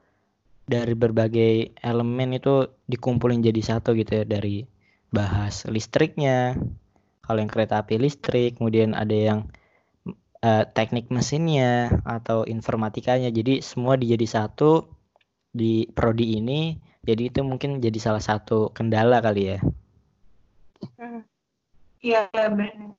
dari 0.68 0.94
berbagai 0.94 1.74
elemen 1.82 2.38
itu 2.38 2.70
dikumpulin 2.86 3.42
jadi 3.42 3.62
satu 3.64 3.98
gitu 3.98 4.22
ya 4.22 4.26
dari 4.28 4.68
bahas 5.10 5.66
listriknya 5.66 6.54
kalau 7.24 7.44
yang 7.44 7.52
kereta 7.52 7.84
api 7.84 8.00
listrik 8.00 8.60
kemudian 8.62 8.96
ada 8.96 9.16
yang 9.16 9.40
uh, 10.44 10.64
teknik 10.72 11.10
mesinnya 11.12 11.92
atau 12.08 12.48
informatikanya. 12.48 13.28
Jadi 13.34 13.60
semua 13.60 14.00
dijadi 14.00 14.24
satu 14.24 14.88
di 15.52 15.90
prodi 15.92 16.38
ini 16.38 16.78
jadi 17.08 17.32
itu 17.32 17.40
mungkin 17.42 17.80
jadi 17.80 17.98
salah 17.98 18.22
satu 18.22 18.70
kendala 18.76 19.24
kali 19.24 19.56
ya. 19.56 19.60
Hmm. 21.00 21.26
iya 22.04 22.30
benar. 22.32 22.94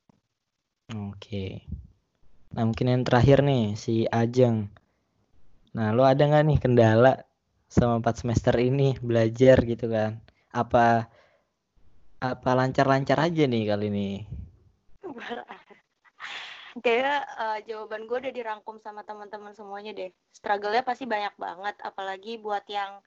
Oke 0.89 1.63
Nah 2.59 2.67
mungkin 2.67 2.91
yang 2.91 3.07
terakhir 3.07 3.47
nih 3.47 3.79
si 3.79 4.03
Ajeng. 4.11 4.67
Nah 5.79 5.95
lo 5.95 6.03
ada 6.03 6.27
nggak 6.27 6.43
nih 6.43 6.59
kendala 6.59 7.23
sama 7.71 8.03
empat 8.03 8.19
semester 8.19 8.51
ini 8.59 8.99
belajar 8.99 9.63
gitu 9.63 9.87
kan? 9.87 10.19
Apa 10.51 11.07
apa 12.19 12.51
lancar-lancar 12.59 13.15
aja 13.31 13.47
nih 13.47 13.63
kali 13.63 13.87
ini? 13.95 14.11
Kayak 16.83 17.31
uh, 17.39 17.63
jawaban 17.63 18.11
gue 18.11 18.27
udah 18.27 18.35
dirangkum 18.35 18.83
sama 18.83 19.07
teman-teman 19.07 19.55
semuanya 19.55 19.95
deh. 19.95 20.11
Struggle-nya 20.35 20.83
pasti 20.83 21.07
banyak 21.07 21.39
banget, 21.39 21.79
apalagi 21.87 22.43
buat 22.43 22.67
yang 22.67 22.99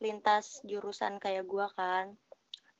lintas 0.00 0.64
jurusan 0.64 1.20
kayak 1.20 1.44
gue 1.44 1.66
kan. 1.76 2.16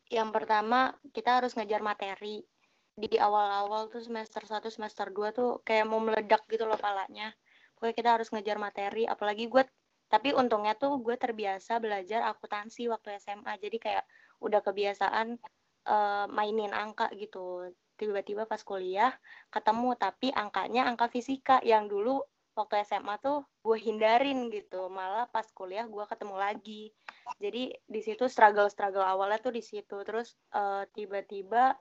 Yang 0.09 0.31
pertama 0.33 0.97
kita 1.13 1.37
harus 1.37 1.53
ngejar 1.53 1.85
materi 1.85 2.49
di 2.95 3.19
awal-awal 3.19 3.91
tuh 3.91 3.99
semester 3.99 4.47
1 4.47 4.71
semester 4.71 5.11
2 5.11 5.35
tuh 5.35 5.51
kayak 5.67 5.87
mau 5.91 5.99
meledak 5.99 6.47
gitu 6.47 6.63
loh 6.63 6.79
palanya. 6.79 7.35
Pokoknya 7.75 7.95
kita 7.95 8.11
harus 8.15 8.29
ngejar 8.31 8.57
materi 8.63 9.03
apalagi 9.05 9.51
gue 9.51 9.67
tapi 10.07 10.31
untungnya 10.31 10.79
tuh 10.79 11.03
gue 11.03 11.19
terbiasa 11.19 11.83
belajar 11.83 12.23
akuntansi 12.31 12.87
waktu 12.87 13.19
SMA 13.19 13.59
jadi 13.59 13.77
kayak 13.83 14.05
udah 14.39 14.61
kebiasaan 14.63 15.43
uh, 15.91 16.27
mainin 16.31 16.71
angka 16.71 17.11
gitu. 17.19 17.75
Tiba-tiba 17.99 18.47
pas 18.47 18.63
kuliah 18.63 19.11
ketemu 19.51 19.99
tapi 19.99 20.31
angkanya 20.31 20.87
angka 20.87 21.11
fisika 21.11 21.59
yang 21.67 21.91
dulu 21.91 22.23
waktu 22.55 22.87
SMA 22.87 23.19
tuh 23.19 23.43
gue 23.67 23.79
hindarin 23.79 24.55
gitu. 24.55 24.87
Malah 24.87 25.27
pas 25.35 25.47
kuliah 25.51 25.83
gue 25.91 26.05
ketemu 26.07 26.37
lagi. 26.39 26.95
Jadi 27.43 27.75
di 27.75 28.01
situ 28.07 28.31
struggle 28.31 28.71
struggle 28.71 29.03
awalnya 29.03 29.43
tuh 29.43 29.51
di 29.51 29.63
situ. 29.67 29.99
Terus 30.07 30.39
uh, 30.55 30.87
tiba-tiba 30.95 31.75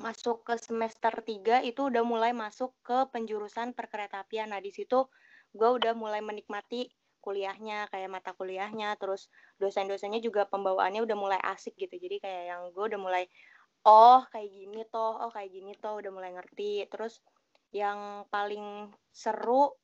masuk 0.00 0.48
ke 0.48 0.56
semester 0.56 1.12
3 1.20 1.60
itu 1.60 1.92
udah 1.92 2.00
mulai 2.00 2.32
masuk 2.32 2.72
ke 2.80 3.06
penjurusan 3.12 3.76
perkeretaapian. 3.76 4.50
Nah, 4.50 4.58
di 4.64 4.72
situ 4.72 5.06
gue 5.52 5.68
udah 5.68 5.92
mulai 5.92 6.24
menikmati 6.24 6.88
kuliahnya, 7.20 7.92
kayak 7.92 8.08
mata 8.08 8.32
kuliahnya, 8.32 8.96
terus 8.96 9.28
dosen-dosennya 9.60 10.24
juga 10.24 10.48
pembawaannya 10.48 11.04
udah 11.04 11.16
mulai 11.20 11.40
asik 11.52 11.76
gitu. 11.76 12.00
Jadi 12.00 12.16
kayak 12.16 12.44
yang 12.48 12.62
gue 12.72 12.84
udah 12.88 13.00
mulai, 13.00 13.28
oh 13.84 14.24
kayak 14.32 14.48
gini 14.48 14.82
toh, 14.88 15.20
oh 15.20 15.30
kayak 15.30 15.52
gini 15.52 15.76
toh, 15.76 16.00
udah 16.00 16.08
mulai 16.08 16.32
ngerti. 16.32 16.88
Terus 16.88 17.20
yang 17.76 18.24
paling 18.32 18.88
seru, 19.12 19.76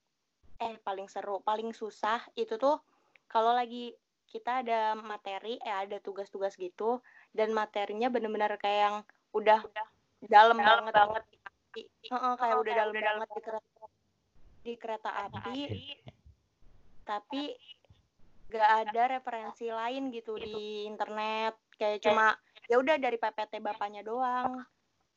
eh 0.56 0.80
paling 0.80 1.12
seru, 1.12 1.44
paling 1.44 1.76
susah 1.76 2.24
itu 2.40 2.56
tuh 2.56 2.80
kalau 3.28 3.52
lagi 3.52 3.92
kita 4.26 4.64
ada 4.64 4.96
materi, 4.96 5.60
eh 5.60 5.76
ada 5.76 6.00
tugas-tugas 6.00 6.56
gitu, 6.56 7.04
dan 7.36 7.52
materinya 7.52 8.08
bener-bener 8.08 8.56
kayak 8.56 8.80
yang 8.80 8.96
udah 9.36 9.60
dalam, 10.24 10.56
banget. 10.56 10.94
banget. 10.94 11.22
Di 11.76 11.82
uh, 12.08 12.34
kayak 12.40 12.56
oh, 12.56 12.62
udah 12.64 12.74
dalam 12.74 12.94
banget 12.96 13.28
di 13.28 13.42
kereta 13.44 13.84
di 14.66 14.74
kereta 14.74 15.10
api. 15.28 15.58
tapi 17.06 17.54
gak 18.50 18.90
ada 18.90 19.02
referensi 19.14 19.70
lain 19.70 20.10
gitu 20.10 20.34
di 20.40 20.88
internet. 20.90 21.54
Kayak 21.78 22.02
cuma 22.02 22.34
ya 22.66 22.82
udah 22.82 22.98
dari 22.98 23.14
PPT 23.14 23.62
bapaknya 23.62 24.02
doang. 24.02 24.66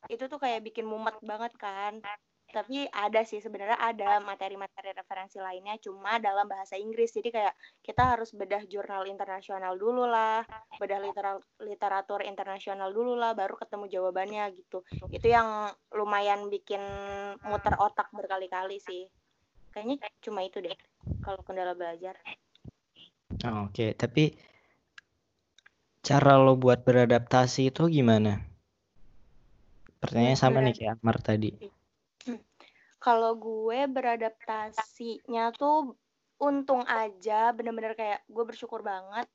Itu 0.06 0.30
tuh 0.30 0.38
kayak 0.38 0.62
bikin 0.62 0.86
mumet 0.86 1.18
banget 1.24 1.50
kan 1.58 1.98
tapi 2.50 2.84
ada 2.90 3.22
sih 3.22 3.38
sebenarnya 3.38 3.78
ada 3.78 4.18
materi-materi 4.18 4.90
referensi 4.92 5.38
lainnya 5.38 5.78
cuma 5.78 6.18
dalam 6.18 6.44
bahasa 6.50 6.74
Inggris. 6.74 7.14
Jadi 7.14 7.30
kayak 7.30 7.54
kita 7.80 8.18
harus 8.18 8.34
bedah 8.34 8.66
jurnal 8.66 9.06
internasional 9.06 9.78
dulu 9.78 10.04
lah 10.04 10.42
bedah 10.76 11.00
literal, 11.00 11.40
literatur 11.62 12.26
internasional 12.26 12.90
dulu 12.90 13.14
lah 13.14 13.32
baru 13.32 13.54
ketemu 13.56 13.86
jawabannya 13.88 14.44
gitu. 14.58 14.82
Itu 15.08 15.26
yang 15.30 15.70
lumayan 15.94 16.50
bikin 16.50 16.82
muter 17.46 17.78
otak 17.78 18.10
berkali-kali 18.10 18.82
sih. 18.82 19.06
Kayaknya 19.70 20.10
cuma 20.20 20.42
itu 20.42 20.58
deh 20.58 20.74
kalau 21.22 21.40
kendala 21.46 21.78
belajar. 21.78 22.18
Oke. 23.40 23.70
Okay. 23.70 23.90
tapi 23.94 24.34
cara 26.02 26.36
lo 26.36 26.58
buat 26.58 26.82
beradaptasi 26.82 27.70
itu 27.70 27.86
gimana? 27.86 28.42
Pertanyaannya 30.00 30.38
sama 30.38 30.64
nih 30.64 30.74
kayak 30.74 30.98
Amar 30.98 31.20
tadi. 31.20 31.79
Kalau 33.00 33.32
gue 33.34 33.88
beradaptasinya 33.88 35.50
tuh 35.56 35.96
untung 36.40 36.84
aja 36.88 37.52
bener-bener 37.52 37.92
kayak 37.96 38.20
gue 38.28 38.44
bersyukur 38.44 38.80
banget 38.80 39.28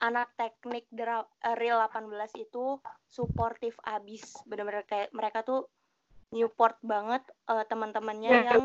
anak 0.00 0.28
teknik 0.36 0.84
eh, 0.92 1.56
real 1.56 1.80
18 1.80 2.12
itu 2.36 2.80
suportif 3.08 3.80
abis. 3.84 4.36
Bener-bener 4.44 4.84
kayak 4.84 5.12
mereka 5.16 5.40
tuh 5.40 5.68
Newport 6.36 6.76
banget 6.84 7.24
eh, 7.48 7.64
teman-temannya 7.64 8.30
Iya, 8.30 8.42
yang 8.52 8.64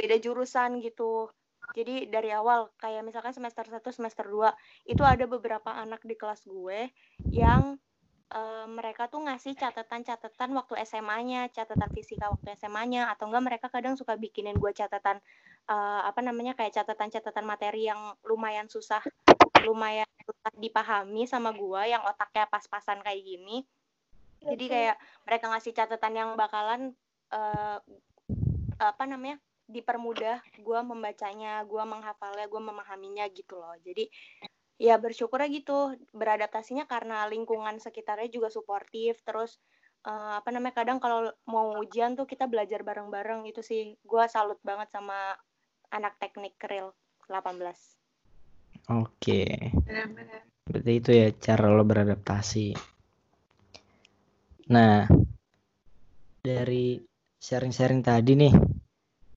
beda 0.00 0.16
jurusan 0.16 0.80
gitu. 0.80 1.28
Jadi 1.76 2.08
dari 2.08 2.32
awal 2.32 2.72
kayak 2.80 3.04
misalkan 3.04 3.36
semester 3.36 3.68
1 3.68 3.82
semester 3.92 4.24
2 4.24 4.54
itu 4.88 5.02
ada 5.04 5.28
beberapa 5.28 5.68
anak 5.76 6.00
di 6.06 6.16
kelas 6.16 6.46
gue 6.48 6.88
yang 7.28 7.76
eh, 8.32 8.66
mereka 8.66 9.06
tuh 9.06 9.22
ngasih 9.26 9.54
catatan-catatan 9.54 10.50
waktu 10.56 10.74
SMA-nya, 10.86 11.50
catatan 11.52 11.90
fisika 11.94 12.30
waktu 12.32 12.54
SMA-nya, 12.58 13.12
atau 13.14 13.30
enggak 13.30 13.44
mereka 13.44 13.66
kadang 13.70 13.94
suka 13.94 14.18
bikinin 14.18 14.58
gue 14.58 14.72
catatan 14.74 15.22
eh, 15.70 16.00
apa 16.06 16.20
namanya 16.22 16.54
kayak 16.58 16.74
catatan-catatan 16.82 17.44
materi 17.46 17.86
yang 17.90 18.14
lumayan 18.26 18.66
susah, 18.66 19.02
lumayan 19.66 20.08
susah 20.26 20.50
dipahami 20.58 21.26
sama 21.28 21.54
gue, 21.54 21.82
yang 21.90 22.02
otaknya 22.02 22.46
pas-pasan 22.50 23.02
kayak 23.02 23.22
gini. 23.22 23.62
Jadi 24.46 24.64
kayak 24.70 24.96
mereka 25.26 25.50
ngasih 25.50 25.72
catatan 25.74 26.14
yang 26.14 26.30
bakalan 26.38 26.94
eh, 27.34 27.78
apa 28.76 29.04
namanya 29.08 29.40
dipermudah 29.66 30.38
gue 30.62 30.80
membacanya, 30.86 31.66
gue 31.66 31.82
menghafalnya, 31.82 32.46
gue 32.46 32.62
memahaminya 32.62 33.26
gitu 33.34 33.58
loh. 33.58 33.74
Jadi 33.82 34.06
ya 34.76 35.00
bersyukurnya 35.00 35.48
gitu 35.48 35.96
beradaptasinya 36.12 36.84
karena 36.84 37.24
lingkungan 37.28 37.80
sekitarnya 37.80 38.28
juga 38.28 38.52
suportif 38.52 39.20
terus 39.24 39.56
eh, 40.04 40.32
apa 40.40 40.48
namanya 40.52 40.84
kadang 40.84 41.00
kalau 41.00 41.32
mau 41.48 41.80
ujian 41.80 42.12
tuh 42.12 42.28
kita 42.28 42.44
belajar 42.44 42.84
bareng-bareng 42.84 43.48
itu 43.48 43.64
sih 43.64 43.96
gue 44.04 44.24
salut 44.28 44.60
banget 44.60 44.92
sama 44.92 45.32
anak 45.88 46.20
teknik 46.20 46.60
real 46.68 46.92
18 47.28 47.96
Oke. 48.86 49.74
Benar-benar. 49.82 50.46
Berarti 50.62 50.92
itu 50.94 51.10
ya 51.10 51.28
cara 51.34 51.66
lo 51.74 51.82
beradaptasi. 51.82 52.68
Nah, 54.70 55.06
dari 56.42 56.98
sharing-sharing 57.38 58.02
tadi 58.02 58.32
nih, 58.38 58.54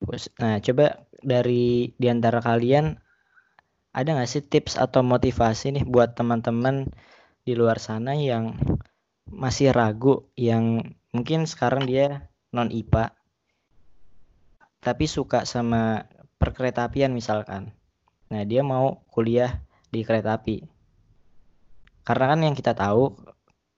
Us- 0.10 0.34
nah 0.38 0.58
coba 0.62 1.06
dari 1.22 1.90
di 1.94 2.08
antara 2.10 2.42
kalian 2.42 2.94
ada 3.90 4.10
nggak 4.14 4.30
sih 4.30 4.44
tips 4.46 4.78
atau 4.78 5.02
motivasi 5.02 5.74
nih 5.74 5.86
buat 5.86 6.14
teman-teman 6.14 6.90
di 7.44 7.58
luar 7.58 7.82
sana 7.82 8.14
yang 8.14 8.58
masih 9.30 9.74
ragu, 9.74 10.30
yang 10.38 10.82
mungkin 11.14 11.46
sekarang 11.50 11.90
dia 11.90 12.30
non 12.54 12.70
IPA, 12.70 13.14
tapi 14.82 15.06
suka 15.06 15.46
sama 15.46 16.06
perkeretaapian 16.38 17.14
misalkan. 17.14 17.74
Nah, 18.30 18.46
dia 18.46 18.62
mau 18.62 19.02
kuliah 19.10 19.62
di 19.90 20.06
kereta 20.06 20.38
api. 20.38 20.62
Karena 22.06 22.26
kan 22.34 22.40
yang 22.46 22.56
kita 22.58 22.74
tahu 22.74 23.14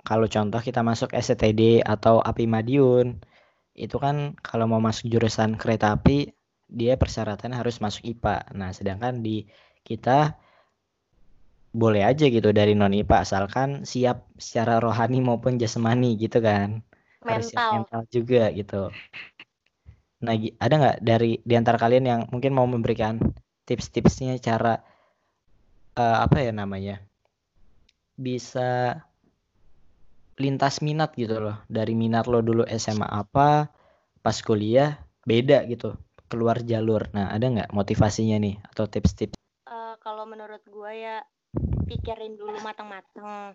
kalau 0.04 0.28
contoh 0.28 0.60
kita 0.60 0.84
masuk 0.84 1.12
STD 1.16 1.84
atau 1.84 2.20
API 2.20 2.48
Madiun 2.48 3.22
itu 3.76 3.96
kan 3.96 4.36
kalau 4.44 4.68
mau 4.68 4.84
masuk 4.84 5.08
jurusan 5.08 5.56
kereta 5.56 5.96
api 5.96 6.36
dia 6.72 6.96
persyaratannya 6.96 7.60
harus 7.60 7.84
masuk 7.84 8.08
IPA. 8.08 8.56
Nah, 8.56 8.72
sedangkan 8.72 9.20
di 9.20 9.48
kita 9.82 10.36
boleh 11.72 12.04
aja 12.04 12.28
gitu 12.28 12.52
dari 12.52 12.76
non 12.76 12.92
IPA 12.92 13.24
asalkan 13.24 13.88
siap 13.88 14.28
secara 14.36 14.84
rohani 14.84 15.24
maupun 15.24 15.56
jasmani 15.56 16.20
gitu 16.20 16.44
kan. 16.44 16.84
Harus 17.24 17.56
siap 17.56 17.72
mental 17.72 18.04
mental 18.04 18.04
juga 18.12 18.44
gitu. 18.52 18.82
Nah, 20.22 20.36
ada 20.38 20.74
nggak 20.78 20.98
dari 21.02 21.42
di 21.42 21.54
antara 21.58 21.82
kalian 21.82 22.06
yang 22.06 22.22
mungkin 22.30 22.54
mau 22.54 22.68
memberikan 22.68 23.18
tips-tipsnya 23.66 24.38
cara 24.38 24.84
eh, 25.98 26.18
apa 26.22 26.38
ya 26.44 26.52
namanya? 26.54 27.02
Bisa 28.20 29.02
lintas 30.38 30.84
minat 30.86 31.18
gitu 31.18 31.42
loh. 31.42 31.58
Dari 31.66 31.98
minat 31.98 32.30
lo 32.30 32.46
dulu 32.46 32.68
SMA 32.70 33.08
apa, 33.08 33.72
pas 34.22 34.38
kuliah 34.46 35.02
beda 35.26 35.66
gitu, 35.66 35.98
keluar 36.30 36.62
jalur. 36.62 37.10
Nah, 37.16 37.34
ada 37.34 37.50
nggak 37.50 37.74
motivasinya 37.74 38.38
nih 38.38 38.62
atau 38.62 38.86
tips-tips? 38.86 39.41
Kalau 40.02 40.26
menurut 40.26 40.66
gue 40.66 40.92
ya 40.98 41.22
pikirin 41.86 42.34
dulu 42.34 42.58
matang-matang 42.66 43.54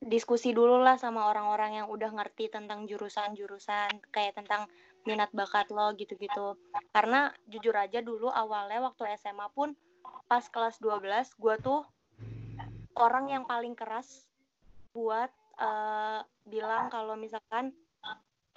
diskusi 0.00 0.56
dulu 0.56 0.80
lah 0.80 0.96
sama 0.96 1.28
orang-orang 1.28 1.84
yang 1.84 1.86
udah 1.92 2.08
ngerti 2.12 2.48
tentang 2.48 2.88
jurusan-jurusan 2.88 4.00
kayak 4.12 4.36
tentang 4.36 4.68
minat 5.08 5.32
bakat 5.32 5.68
lo 5.72 5.92
gitu-gitu. 5.96 6.56
Karena 6.92 7.32
jujur 7.48 7.72
aja 7.76 8.04
dulu 8.04 8.28
awalnya 8.28 8.80
waktu 8.84 9.16
SMA 9.20 9.48
pun 9.52 9.72
pas 10.28 10.44
kelas 10.48 10.80
12 10.80 11.36
gue 11.36 11.54
tuh 11.64 11.80
orang 12.96 13.32
yang 13.32 13.44
paling 13.48 13.72
keras 13.72 14.28
buat 14.92 15.30
eh, 15.60 16.20
bilang 16.48 16.92
kalau 16.92 17.14
misalkan 17.16 17.72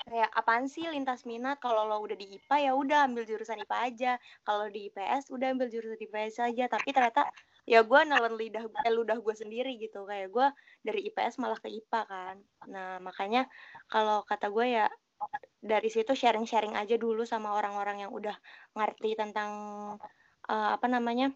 kayak 0.07 0.29
apaan 0.35 0.65
sih 0.67 0.85
lintas 0.87 1.23
minat? 1.23 1.59
Kalau 1.59 1.87
lo 1.87 1.99
udah 2.03 2.17
di 2.17 2.37
IPA 2.37 2.55
ya 2.69 2.71
udah 2.75 2.99
ambil 3.07 3.23
jurusan 3.23 3.59
IPA 3.63 3.77
aja. 3.87 4.11
Kalau 4.43 4.65
di 4.69 4.91
IPS 4.91 5.31
udah 5.31 5.47
ambil 5.53 5.67
jurusan 5.71 5.99
IPS 5.99 6.35
aja. 6.43 6.65
Tapi 6.71 6.89
ternyata 6.91 7.27
ya 7.63 7.79
gue 7.83 7.99
nelen 8.03 8.35
lidah 8.35 8.63
eh, 8.83 8.93
ludah 8.93 9.17
gue 9.19 9.35
sendiri 9.35 9.75
gitu. 9.79 10.07
Kayak 10.07 10.29
gue 10.31 10.47
dari 10.83 11.07
IPS 11.11 11.39
malah 11.39 11.59
ke 11.59 11.69
IPA 11.71 12.01
kan. 12.07 12.35
Nah 12.69 12.99
makanya 13.03 13.47
kalau 13.91 14.23
kata 14.23 14.47
gue 14.51 14.65
ya 14.79 14.85
dari 15.63 15.87
situ 15.87 16.11
sharing-sharing 16.11 16.75
aja 16.75 16.99
dulu 16.99 17.23
sama 17.23 17.55
orang-orang 17.55 18.03
yang 18.03 18.11
udah 18.11 18.35
ngerti 18.75 19.15
tentang 19.15 19.51
eh, 20.47 20.69
apa 20.75 20.87
namanya 20.87 21.31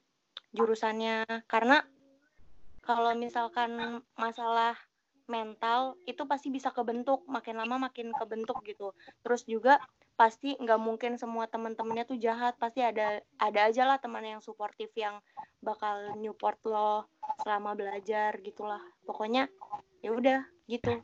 jurusannya. 0.56 1.46
Karena 1.48 1.84
kalau 2.88 3.12
misalkan 3.20 4.00
masalah 4.16 4.80
mental 5.28 6.00
itu 6.08 6.24
pasti 6.24 6.48
bisa 6.48 6.72
kebentuk 6.72 7.28
makin 7.28 7.60
lama 7.60 7.92
makin 7.92 8.16
kebentuk 8.16 8.64
gitu. 8.64 8.96
Terus 9.22 9.44
juga 9.44 9.80
pasti 10.18 10.58
nggak 10.58 10.82
mungkin 10.82 11.20
semua 11.22 11.46
teman-temannya 11.46 12.10
tuh 12.10 12.18
jahat 12.18 12.58
pasti 12.58 12.82
ada 12.82 13.22
ada 13.38 13.60
aja 13.70 13.86
lah 13.86 14.02
teman 14.02 14.26
yang 14.26 14.42
suportif 14.42 14.90
yang 14.98 15.22
bakal 15.62 16.18
nyupport 16.18 16.58
lo 16.66 16.94
selama 17.44 17.78
belajar 17.78 18.40
gitulah. 18.42 18.82
Pokoknya 19.06 19.46
ya 20.02 20.10
udah 20.16 20.42
gitu. 20.66 21.04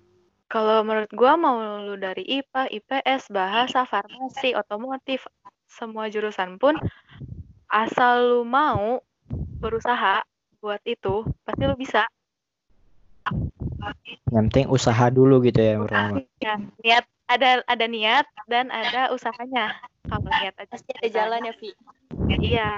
Kalau 0.50 0.86
menurut 0.86 1.10
gua 1.14 1.34
mau 1.34 1.58
lu 1.82 1.98
dari 1.98 2.22
IPA, 2.26 2.70
IPS, 2.70 3.34
bahasa, 3.34 3.90
farmasi, 3.90 4.54
otomotif, 4.54 5.26
semua 5.66 6.14
jurusan 6.14 6.62
pun 6.62 6.78
asal 7.74 8.22
lu 8.22 8.42
mau 8.46 9.02
berusaha 9.58 10.22
buat 10.62 10.80
itu, 10.86 11.26
pasti 11.42 11.64
lu 11.66 11.74
bisa. 11.74 12.06
Yang 14.32 14.43
penting 14.50 14.67
usaha 14.72 15.06
dulu 15.12 15.43
gitu 15.46 15.60
ya, 15.60 15.76
pertama. 15.78 16.24
Ya, 16.41 16.54
niat 16.82 17.06
ada 17.30 17.62
ada 17.65 17.86
niat 17.88 18.26
dan 18.50 18.69
ada 18.74 19.12
usahanya. 19.13 19.78
Kalau 20.08 20.30
niat 20.30 20.56
aja 20.58 20.67
pasti 20.69 20.91
ada 20.96 21.08
jalan 21.10 21.48
ya 21.48 21.54
Vi 21.58 21.69
Ya, 22.24 22.38
iya. 22.39 22.69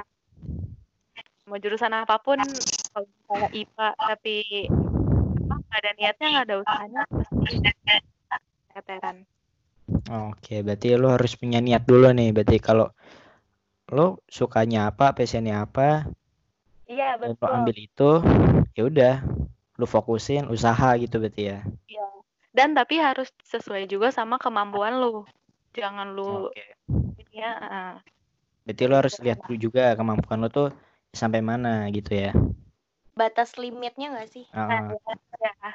Mau 1.46 1.62
jurusan 1.62 1.94
apa 1.94 2.18
pun, 2.18 2.42
kalau 2.90 3.06
misalnya 3.06 3.50
IPA 3.54 3.88
tapi 3.94 4.36
apa, 5.46 5.56
nggak 5.62 5.80
ada 5.80 5.92
niatnya 5.94 6.28
nggak 6.34 6.46
ada 6.50 6.56
usahanya 6.66 7.02
pasti 7.14 7.54
keteteran. 8.74 9.18
Oke, 10.10 10.66
berarti 10.66 10.88
lo 10.98 11.14
harus 11.14 11.38
punya 11.38 11.62
niat 11.62 11.86
dulu 11.86 12.10
nih. 12.10 12.34
Berarti 12.34 12.58
kalau 12.58 12.90
lo 13.94 14.26
sukanya 14.26 14.90
apa, 14.90 15.14
passionnya 15.14 15.62
apa, 15.62 16.10
Iya 16.90 17.18
dan 17.22 17.34
lo 17.34 17.38
betul. 17.38 17.54
ambil 17.54 17.78
itu, 17.78 18.12
ya 18.74 18.82
udah, 18.90 19.16
lo 19.76 19.86
fokusin 19.86 20.48
usaha 20.48 20.96
gitu 21.00 21.20
berarti 21.20 21.44
ya. 21.56 21.60
Iya. 21.88 22.08
Dan 22.56 22.72
tapi 22.72 23.00
harus 23.00 23.28
sesuai 23.44 23.92
juga 23.92 24.16
sama 24.16 24.40
kemampuan 24.40 24.96
lu. 24.96 25.28
Jangan 25.76 26.16
lu 26.16 26.48
Oke. 26.48 26.64
ya 27.36 27.52
uh, 27.60 27.94
Berarti 28.64 28.84
lo 28.88 28.96
harus 28.96 29.16
lihat 29.20 29.44
dulu 29.44 29.60
juga 29.60 29.92
kemampuan 30.00 30.40
lo 30.40 30.48
tuh 30.48 30.70
sampai 31.12 31.44
mana 31.44 31.88
gitu 31.92 32.16
ya. 32.16 32.32
batas 33.16 33.56
limitnya 33.56 34.12
nggak 34.12 34.28
sih 34.28 34.44
Ah, 34.52 34.92
ya. 35.40 35.72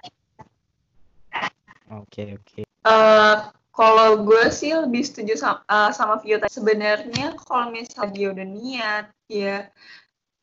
Oke, 1.90 2.38
oke. 2.38 2.61
Eh, 2.64 3.36
kalau 3.74 4.22
gue 4.22 4.44
sih 4.53 4.70
lebih 4.76 5.03
setuju 5.03 5.34
sama, 5.34 5.61
eh, 5.66 5.90
sama 5.90 6.14
Vio 6.22 6.38
tadi. 6.38 6.53
Sebenarnya 6.53 7.34
kalau 7.42 7.72
misalnya 7.74 8.12
dia 8.14 8.26
udah 8.30 8.46
niat, 8.46 9.05
ya 9.26 9.57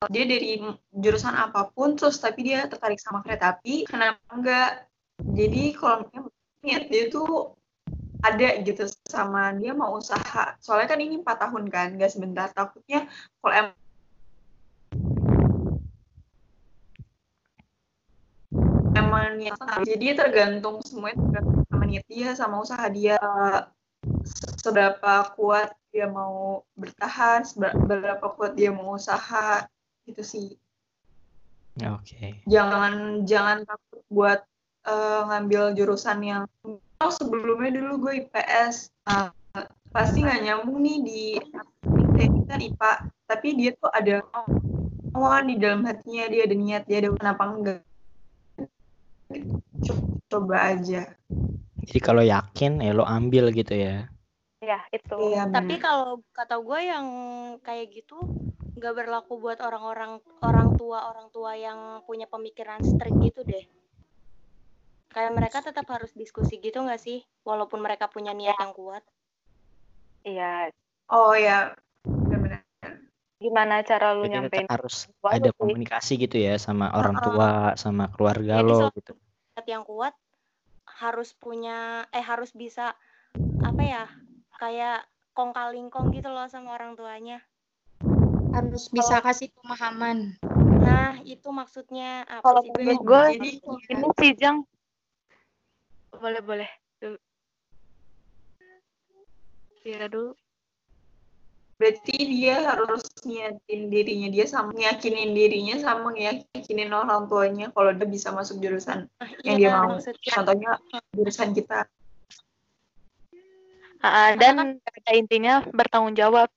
dia 0.05 0.29
dari 0.29 0.61
jurusan 0.93 1.33
apa 1.33 1.73
pun, 1.73 1.97
terus 1.97 2.21
tapi 2.21 2.45
dia 2.45 2.69
tertarik 2.69 3.01
sama 3.01 3.25
kereta 3.25 3.57
api, 3.57 3.89
kenapa 3.89 4.21
enggak? 4.29 4.85
Jadi 5.17 5.73
kalau 5.73 6.05
niat 6.61 6.85
dia 6.85 7.09
tuh 7.09 7.57
ada 8.21 8.61
gitu 8.61 8.85
sama 9.09 9.57
dia 9.57 9.73
mau 9.73 9.97
usaha. 9.97 10.53
Soalnya 10.61 10.93
kan 10.93 11.01
ini 11.01 11.17
empat 11.17 11.49
tahun 11.49 11.65
kan, 11.73 11.97
nggak 11.97 12.13
sebentar. 12.13 12.53
Takutnya 12.53 13.09
kalau 13.41 13.53
em 13.57 13.67
emang 18.93 19.41
niat, 19.41 19.57
jadi 19.81 20.13
tergantung 20.13 20.85
semuanya 20.85 21.17
tergantung 21.25 21.65
sama 21.73 21.85
niat 21.89 22.05
dia 22.05 22.29
sama 22.37 22.61
usaha 22.61 22.85
dia 22.93 23.17
seberapa 24.61 25.33
kuat 25.33 25.73
dia 25.89 26.05
mau 26.05 26.61
bertahan 26.77 27.41
seberapa 27.41 28.25
kuat 28.37 28.53
dia 28.53 28.69
mau 28.69 28.93
usaha 28.93 29.65
itu 30.07 30.23
sih. 30.23 30.47
Oke. 31.77 32.17
Okay. 32.17 32.29
jangan 32.49 33.21
jangan 33.29 33.61
takut 33.61 34.01
buat 34.09 34.41
uh, 34.89 35.29
ngambil 35.29 35.77
jurusan 35.77 36.25
yang 36.25 36.43
oh, 36.97 37.13
sebelumnya 37.13 37.77
dulu 37.77 38.09
gue 38.09 38.25
IPS 38.25 38.89
uh, 39.05 39.29
pasti 39.93 40.25
nggak 40.25 40.41
nyambung 40.41 40.81
nih 40.81 40.97
di 41.05 41.21
teknik 42.17 42.43
kan 42.49 42.59
IPA 42.65 42.91
tapi 43.29 43.47
dia 43.53 43.71
tuh 43.77 43.93
ada 43.93 44.25
awan 45.13 45.53
di 45.53 45.55
dalam 45.61 45.85
hatinya 45.85 46.25
dia 46.33 46.49
ada 46.49 46.55
niat 46.57 46.83
dia 46.89 46.97
ada 47.05 47.13
kenapa 47.13 47.43
enggak. 47.45 47.81
Coba 50.33 50.73
aja. 50.73 51.13
Jadi 51.87 51.99
kalau 52.01 52.25
yakin 52.25 52.81
ya 52.81 52.91
lo 52.97 53.05
ambil 53.05 53.53
gitu 53.53 53.77
ya 53.77 54.09
ya 54.67 54.79
itu. 54.91 55.15
Iya, 55.31 55.47
tapi 55.47 55.79
kalau 55.79 56.19
kata 56.35 56.59
gue 56.59 56.79
yang 56.83 57.07
kayak 57.63 57.87
gitu 57.95 58.19
nggak 58.75 58.93
berlaku 58.93 59.39
buat 59.39 59.63
orang-orang 59.63 60.19
orang 60.43 60.75
tua 60.75 61.07
orang 61.09 61.31
tua 61.31 61.55
yang 61.55 62.03
punya 62.03 62.27
pemikiran 62.27 62.83
strict 62.83 63.15
gitu 63.23 63.47
deh. 63.47 63.63
Kayak 65.15 65.31
mereka 65.33 65.57
tetap 65.63 65.87
harus 65.87 66.11
diskusi 66.11 66.59
gitu 66.59 66.83
nggak 66.83 66.99
sih? 66.99 67.23
Walaupun 67.47 67.79
mereka 67.79 68.11
punya 68.11 68.35
niat 68.35 68.59
yang 68.59 68.75
kuat. 68.75 69.01
Iya. 70.27 70.75
Oh 71.07 71.31
ya 71.31 71.71
benar-benar 72.03 72.67
gimana 73.37 73.85
cara 73.85 74.17
lu 74.17 74.25
Jadi 74.25 74.33
nyampein 74.33 74.65
harus 74.65 75.05
ada 75.21 75.53
komunikasi 75.53 76.17
gitu 76.17 76.41
ya 76.41 76.57
sama 76.57 76.89
orang 76.89 77.15
tua 77.21 77.77
sama 77.77 78.09
keluarga 78.09 78.59
Jadi, 78.59 78.65
lo 78.65 78.89
gitu. 78.97 79.13
yang 79.69 79.85
kuat 79.85 80.17
harus 80.89 81.37
punya 81.37 82.09
eh 82.09 82.23
harus 82.23 82.49
bisa 82.57 82.97
apa 83.61 83.83
ya 83.85 84.05
kayak 84.57 85.05
kong 85.37 85.53
kalingkong 85.53 86.09
gitu 86.11 86.33
loh 86.33 86.49
sama 86.49 86.73
orang 86.73 86.97
tuanya. 86.97 87.45
Harus 88.51 88.89
bisa 88.89 89.21
kasih 89.21 89.53
pemahaman. 89.53 90.33
Nah 90.81 91.21
itu 91.21 91.45
maksudnya 91.53 92.25
apa 92.25 92.41
kalau 92.41 92.65
sih 92.65 92.73
gue 92.73 92.95
gue 93.05 93.23
ini 93.37 93.49
sih 94.17 94.33
jang. 94.33 94.65
Boleh 96.17 96.41
boleh. 96.41 96.69
Dulu 96.97 97.17
ya 99.87 100.03
dulu 100.11 100.35
berarti 101.77 102.17
dia 102.25 102.73
harus 102.73 103.05
nyiapin 103.21 103.93
dirinya. 103.93 104.27
Dia 104.33 104.45
sama 104.49 104.73
ngiyakinin 104.73 105.31
dirinya 105.37 105.77
sama 105.77 106.09
ngiyakinin 106.09 106.89
orang 106.89 107.29
tuanya 107.29 107.69
kalau 107.71 107.93
dia 107.93 108.09
bisa 108.09 108.33
masuk 108.33 108.57
jurusan 108.57 109.05
ah, 109.21 109.29
yang 109.45 109.61
iya, 109.61 109.69
dia 109.69 109.71
mau. 109.77 109.93
maksudnya. 109.93 110.31
contohnya 110.33 110.71
jurusan 111.13 111.53
kita 111.53 111.85
uh, 114.03 114.31
dan 114.37 114.81
pada 114.81 115.11
intinya 115.15 115.63
bertanggung 115.69 116.15
jawab 116.17 116.49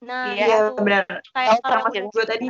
nah 0.00 0.32
iya, 0.32 0.44
iya 0.46 0.58
benar 0.76 1.04
kayak 1.32 1.60
kalau 1.64 1.88
gue 1.90 2.24
tadi 2.28 2.46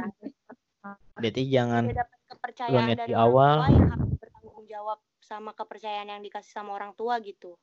berarti 1.16 1.42
jangan 1.48 1.88
kepercayaan 2.26 2.88
dari 2.92 3.10
di 3.10 3.14
awal 3.16 3.70
yang 3.70 3.90
harus 3.94 4.12
bertanggung 4.18 4.66
jawab 4.66 4.98
sama 5.22 5.50
kepercayaan 5.54 6.10
yang 6.10 6.22
dikasih 6.22 6.52
sama 6.52 6.74
orang 6.76 6.92
tua 6.94 7.18
gitu 7.22 7.56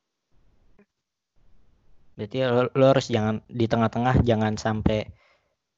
Berarti 2.13 2.45
lo, 2.45 2.69
lo 2.77 2.85
harus 2.93 3.09
jangan 3.09 3.41
di 3.49 3.65
tengah-tengah 3.65 4.21
jangan 4.21 4.53
sampai 4.53 5.09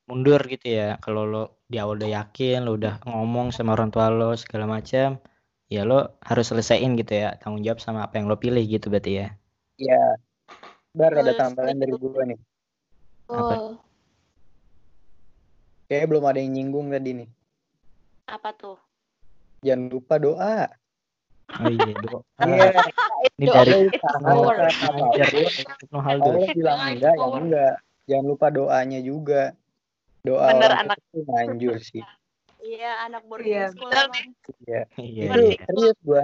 mundur 0.06 0.44
gitu 0.52 0.68
ya. 0.68 1.00
Kalau 1.00 1.24
lo 1.24 1.44
di 1.66 1.80
awal 1.80 2.04
udah 2.04 2.12
yakin, 2.22 2.68
lo 2.68 2.76
udah 2.76 3.02
ngomong 3.08 3.56
sama 3.56 3.74
orang 3.74 3.90
tua 3.90 4.12
lo 4.12 4.36
segala 4.36 4.68
macam, 4.68 5.18
ya 5.72 5.82
lo 5.88 6.20
harus 6.22 6.46
selesaiin 6.52 7.00
gitu 7.00 7.26
ya 7.26 7.40
tanggung 7.40 7.64
jawab 7.64 7.80
sama 7.80 8.06
apa 8.06 8.20
yang 8.20 8.28
lo 8.28 8.36
pilih 8.38 8.62
gitu 8.68 8.92
berarti 8.92 9.12
ya. 9.24 9.28
Iya. 9.80 10.04
Baru 10.96 11.16
ada 11.20 11.34
tambahan 11.36 11.76
dari 11.76 11.92
gue 11.92 12.24
nih. 12.32 12.40
Oh, 13.28 13.76
Kayaknya 15.92 16.08
belum 16.08 16.24
ada 16.26 16.40
yang 16.40 16.52
nyinggung 16.56 16.88
tadi 16.90 17.12
nih. 17.14 17.30
Apa 18.32 18.50
tuh? 18.56 18.80
Jangan 19.62 19.92
lupa 19.92 20.16
doa. 20.18 20.72
Oh 21.62 21.70
iya, 21.70 21.94
doa. 22.00 22.22
Iya. 22.46 22.72
Ini 23.36 23.46
dari 23.52 23.92
Allah 25.92 26.48
bilang 26.56 26.80
enggak, 26.80 27.16
ya 27.20 27.28
enggak. 27.36 27.76
Jangan 28.08 28.26
lupa 28.32 28.48
doanya 28.54 29.00
juga. 29.04 29.44
Doa 30.24 30.56
Bener, 30.56 30.72
anak. 30.74 30.98
itu 31.04 31.20
manjur 31.28 31.78
sih. 31.84 32.02
Iya, 32.66 33.06
anak 33.06 33.22
boarding 33.30 33.52
Iya, 33.52 33.64
school 33.76 33.90
betul 33.94 34.06
emang. 34.10 34.26
Iya. 34.66 34.82
Iya, 34.98 35.24
iya. 35.38 35.64
serius 35.70 35.98
gua. 36.02 36.24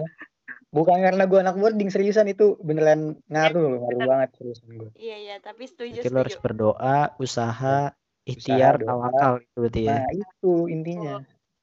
Bukan 0.72 1.04
karena 1.04 1.28
gua 1.28 1.44
anak 1.44 1.60
boarding 1.60 1.92
seriusan 1.92 2.32
itu 2.32 2.56
beneran 2.64 3.20
ngaruh 3.28 3.64
loh, 3.76 3.80
ngaruh 3.84 4.02
banget 4.08 4.30
seriusan 4.40 4.68
gua. 4.72 4.90
Iya, 4.96 5.16
iya, 5.20 5.36
tapi 5.44 5.68
setuju, 5.68 6.00
Jadi 6.00 6.08
lo 6.08 6.20
harus 6.24 6.40
berdoa, 6.40 7.00
usaha, 7.20 7.92
ikhtiar, 8.24 8.80
doa. 8.80 8.88
tawakal 8.88 9.34
itu 9.44 9.58
berarti 9.60 9.82
ya. 9.84 9.92
Nah, 10.00 10.08
itu 10.16 10.54
intinya. 10.72 11.16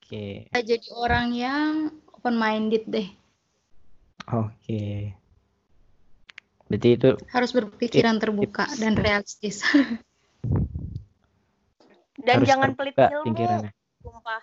Oke. 0.09 0.49
kita 0.49 0.65
jadi 0.65 0.89
orang 0.97 1.37
yang 1.37 1.93
open 2.17 2.41
minded 2.41 2.89
deh 2.89 3.09
Oke. 4.29 5.13
Berarti 6.69 6.89
itu 7.01 7.11
harus 7.33 7.51
berpikiran 7.53 8.21
terbuka 8.21 8.69
dan 8.77 8.93
realistis 8.97 9.65
Dan 12.29 12.43
harus 12.43 12.49
jangan 12.51 12.71
pelit 12.77 12.93
ilmu, 12.99 13.25
pikirannya. 13.33 13.73
sumpah. 14.05 14.43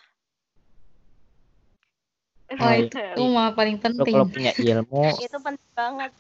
Oh 2.62 2.74
itu 2.82 3.22
mah 3.36 3.50
paling 3.58 3.78
Lo 3.98 4.04
penting 4.04 4.12
kalau 4.12 4.26
punya 4.34 4.52
ilmu, 4.70 5.04
Itu 5.26 5.38
penting 5.46 5.72
banget. 5.76 6.12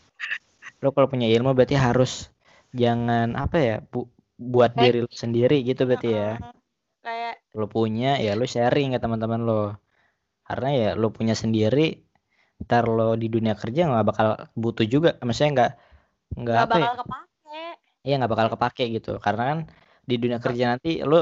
lo 0.84 0.90
kalau 0.96 1.08
punya 1.14 1.28
ilmu 1.36 1.50
berarti 1.58 1.76
harus 1.86 2.12
jangan 2.82 3.28
apa 3.44 3.58
ya, 3.68 3.76
bu, 3.92 4.00
buat 4.54 4.72
Eh. 4.78 4.82
diri 4.82 4.98
lo 5.06 5.12
sendiri 5.24 5.56
gitu 5.70 5.82
berarti 5.90 6.10
ya. 6.20 6.30
Kayak 7.04 7.36
Lo 7.60 7.66
punya 7.76 8.10
ya 8.26 8.32
lo 8.40 8.46
sharing 8.54 8.88
ke 8.94 9.00
teman-teman 9.04 9.42
lo. 9.50 9.54
Karena 10.48 10.70
ya 10.82 10.90
lo 11.02 11.08
punya 11.18 11.36
sendiri, 11.44 11.82
ntar 12.64 12.84
lo 12.98 13.08
di 13.22 13.28
dunia 13.36 13.56
kerja 13.62 13.82
nggak 13.90 14.06
bakal 14.10 14.28
butuh 14.64 14.86
juga. 14.94 15.10
Maksudnya 15.26 15.52
nggak 15.58 15.72
nggak 16.42 16.58
gak 16.58 16.66
apa 16.66 16.78
ya? 16.86 16.90
bakal 16.90 16.94
kepake. 17.02 17.64
Iya 18.06 18.14
nggak 18.20 18.32
bakal 18.34 18.48
kepake 18.54 18.84
gitu. 18.96 19.10
Karena 19.26 19.42
kan 19.50 19.60
di 20.10 20.14
dunia 20.22 20.40
kerja 20.46 20.64
nanti 20.72 20.90
lo 21.10 21.16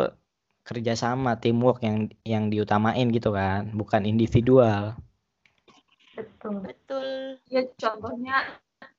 kerja 0.63 0.95
sama 0.95 1.35
teamwork 1.37 1.83
yang 1.83 2.07
yang 2.23 2.47
diutamain 2.47 3.07
gitu 3.11 3.35
kan, 3.35 3.69
bukan 3.75 4.07
individual. 4.07 4.95
betul 6.13 6.61
Betul. 6.61 7.41
ya 7.49 7.65
contohnya 7.73 8.37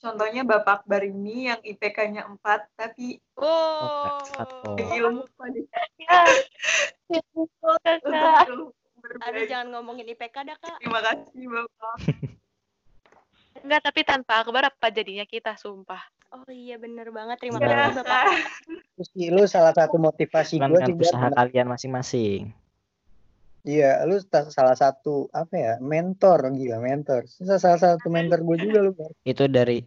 contohnya 0.03 0.43
bapak 0.43 0.83
Akbar 0.83 1.07
ini 1.07 1.47
yang 1.47 1.61
IPK-nya 1.63 2.27
4 2.27 2.75
tapi 2.75 3.23
Oh. 3.39 4.19
lo. 4.35 4.75
ilmu 4.79 5.23
Ya, 7.09 7.21
kakak. 8.03 8.49
Aduh, 9.21 9.45
jangan 9.47 9.69
ngomongin 9.77 10.09
IPK 10.11 10.37
dah, 10.49 10.57
Kak. 10.57 10.81
terima 10.81 11.01
kasih 11.05 11.45
bapak 11.47 11.97
Enggak, 13.63 13.81
tapi 13.87 14.01
tanpa 14.03 14.43
Akbar 14.43 14.67
apa 14.67 14.87
jadinya 14.91 15.23
kita, 15.23 15.55
sumpah. 15.55 16.03
Oh 16.35 16.51
iya, 16.51 16.75
bener 16.83 17.15
banget. 17.15 17.39
Terima 17.39 17.63
Iya. 17.63 17.71
kasih, 17.71 18.03
Bapak. 18.03 18.25
Terus 18.99 19.11
lu 19.31 19.43
salah 19.47 19.71
satu 19.71 19.97
motivasi 20.03 20.59
gua 20.59 20.83
sih 20.83 20.95
Bar, 20.99 21.07
usaha 21.07 21.27
kalian 21.31 21.67
masing-masing. 21.71 22.51
Iya, 23.65 24.03
lu 24.05 24.19
salah 24.29 24.77
satu 24.77 25.31
apa 25.33 25.55
ya 25.55 25.73
mentor 25.79 26.53
gila 26.53 26.83
mentor. 26.83 27.25
Salah 27.31 27.63
salah 27.63 27.81
satu 27.81 28.11
mentor 28.13 28.43
gue 28.43 28.57
juga 28.67 28.79
lu. 28.83 28.93
Bar. 28.93 29.15
Itu 29.23 29.47
dari 29.49 29.81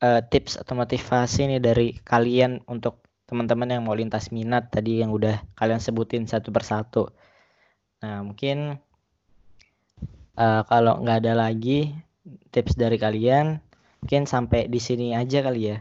eh, 0.00 0.20
tips 0.30 0.62
atau 0.62 0.78
motivasi 0.78 1.52
nih 1.52 1.60
dari 1.60 1.98
kalian 2.00 2.64
untuk 2.70 3.02
teman-teman 3.28 3.76
yang 3.76 3.82
mau 3.84 3.92
lintas 3.98 4.32
minat 4.32 4.72
tadi 4.72 5.02
yang 5.04 5.12
udah 5.12 5.42
kalian 5.58 5.82
sebutin 5.82 6.24
satu 6.24 6.48
persatu. 6.48 7.12
Nah, 8.00 8.24
mungkin 8.24 8.78
eh, 10.38 10.62
kalau 10.64 11.02
nggak 11.02 11.28
ada 11.28 11.34
lagi 11.34 11.92
tips 12.54 12.78
dari 12.78 12.96
kalian, 12.98 13.58
mungkin 14.02 14.24
sampai 14.26 14.70
di 14.70 14.78
sini 14.78 15.14
aja 15.14 15.42
kali 15.42 15.74
ya. 15.74 15.78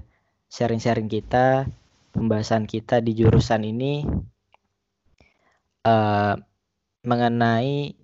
Sharing-sharing 0.51 1.07
kita, 1.07 1.69
pembahasan 2.11 2.67
kita 2.67 2.99
di 2.99 3.15
jurusan 3.15 3.63
ini 3.63 4.03
eh 5.81 6.35
mengenai 7.01 7.97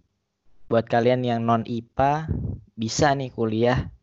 buat 0.65 0.89
kalian 0.89 1.21
yang 1.21 1.45
non 1.45 1.61
IPA 1.63 2.25
bisa 2.73 3.13
nih 3.13 3.29
kuliah 3.29 3.93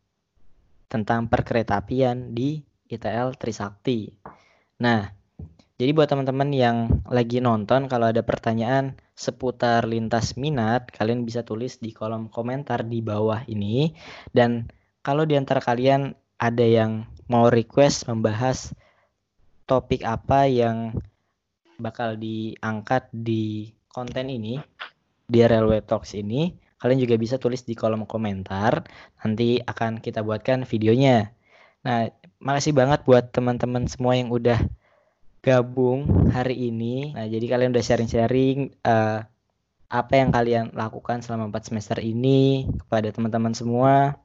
tentang 0.87 1.27
perkeretaapian 1.27 2.31
di 2.31 2.63
ITL 2.87 3.35
Trisakti. 3.35 4.15
Nah, 4.79 5.11
jadi 5.75 5.91
buat 5.91 6.07
teman-teman 6.07 6.55
yang 6.55 7.03
lagi 7.11 7.43
nonton 7.43 7.91
kalau 7.91 8.15
ada 8.15 8.23
pertanyaan 8.23 8.95
seputar 9.15 9.87
lintas 9.87 10.35
minat, 10.35 10.91
kalian 10.91 11.23
bisa 11.23 11.47
tulis 11.47 11.79
di 11.79 11.95
kolom 11.95 12.27
komentar 12.29 12.83
di 12.83 12.99
bawah 12.99 13.47
ini 13.47 13.95
dan 14.35 14.67
kalau 15.07 15.23
di 15.23 15.39
antara 15.39 15.63
kalian 15.63 16.19
ada 16.39 16.67
yang 16.67 17.07
mau 17.31 17.49
request 17.49 18.11
membahas 18.11 18.75
topik 19.65 20.03
apa 20.05 20.51
yang 20.51 20.99
bakal 21.79 22.19
diangkat 22.19 23.09
di 23.15 23.73
konten 23.89 24.29
ini 24.29 24.59
di 25.25 25.39
Railway 25.41 25.81
Talks 25.81 26.13
ini 26.19 26.53
kalian 26.85 27.01
juga 27.01 27.17
bisa 27.17 27.41
tulis 27.41 27.65
di 27.65 27.73
kolom 27.73 28.05
komentar. 28.05 28.85
Nanti 29.25 29.57
akan 29.57 30.05
kita 30.05 30.21
buatkan 30.21 30.69
videonya. 30.69 31.33
Nah, 31.81 32.13
makasih 32.45 32.77
banget 32.77 33.09
buat 33.09 33.33
teman-teman 33.33 33.89
semua 33.89 34.21
yang 34.21 34.29
udah 34.29 34.61
gabung 35.45 36.33
hari 36.33 36.73
ini. 36.73 37.13
Nah, 37.13 37.29
jadi 37.29 37.45
kalian 37.45 37.77
udah 37.77 37.85
sharing-sharing 37.85 38.73
uh, 38.81 39.21
apa 39.93 40.13
yang 40.17 40.33
kalian 40.33 40.73
lakukan 40.73 41.21
selama 41.21 41.53
4 41.53 41.69
semester 41.69 42.01
ini 42.01 42.65
kepada 42.81 43.13
teman-teman 43.13 43.53
semua. 43.53 44.17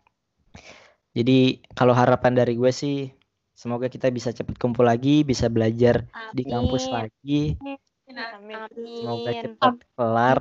Jadi 1.11 1.59
kalau 1.75 1.91
harapan 1.91 2.39
dari 2.39 2.55
gue 2.55 2.71
sih 2.71 3.11
semoga 3.51 3.91
kita 3.91 4.07
bisa 4.07 4.31
cepat 4.31 4.55
kumpul 4.55 4.87
lagi, 4.87 5.27
bisa 5.27 5.51
belajar 5.51 6.07
Amin. 6.15 6.33
di 6.39 6.43
kampus 6.47 6.87
lagi. 6.87 7.59
Amin. 7.59 7.77
Semoga 9.03 9.31
cepat 9.43 9.75
kelar. 9.99 10.39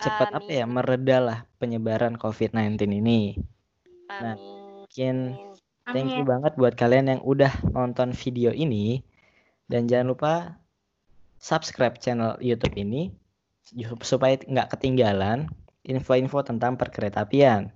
Cepat 0.00 0.28
apa 0.42 0.50
ya 0.50 0.64
mereda 0.66 1.16
lah 1.22 1.38
penyebaran 1.62 2.18
COVID-19 2.18 2.82
ini. 2.98 3.38
Nah, 4.10 4.34
mungkin 4.34 5.38
thank 5.94 6.10
you 6.10 6.26
banget 6.26 6.58
buat 6.58 6.74
kalian 6.74 7.14
yang 7.14 7.20
udah 7.22 7.52
nonton 7.70 8.16
video 8.16 8.50
ini 8.50 9.06
dan 9.70 9.86
jangan 9.86 10.10
lupa 10.10 10.34
subscribe 11.38 11.94
channel 12.02 12.34
YouTube 12.42 12.74
ini 12.74 13.14
supaya 14.02 14.34
nggak 14.34 14.74
ketinggalan 14.74 15.46
info-info 15.86 16.42
tentang 16.42 16.74
perkeretaapian. 16.74 17.70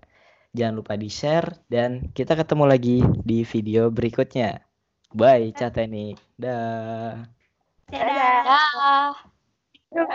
Jangan 0.55 0.75
lupa 0.75 0.95
di-share 0.99 1.55
dan 1.71 2.11
kita 2.15 2.35
ketemu 2.35 2.65
lagi 2.67 2.99
di 3.23 3.47
video 3.47 3.91
berikutnya. 3.91 4.63
Bye, 5.15 5.55
Chat 5.55 5.79
Teknik. 5.79 6.19
Dah. 6.35 7.23
Dadah. 7.91 8.43
Dadah. 8.43 9.34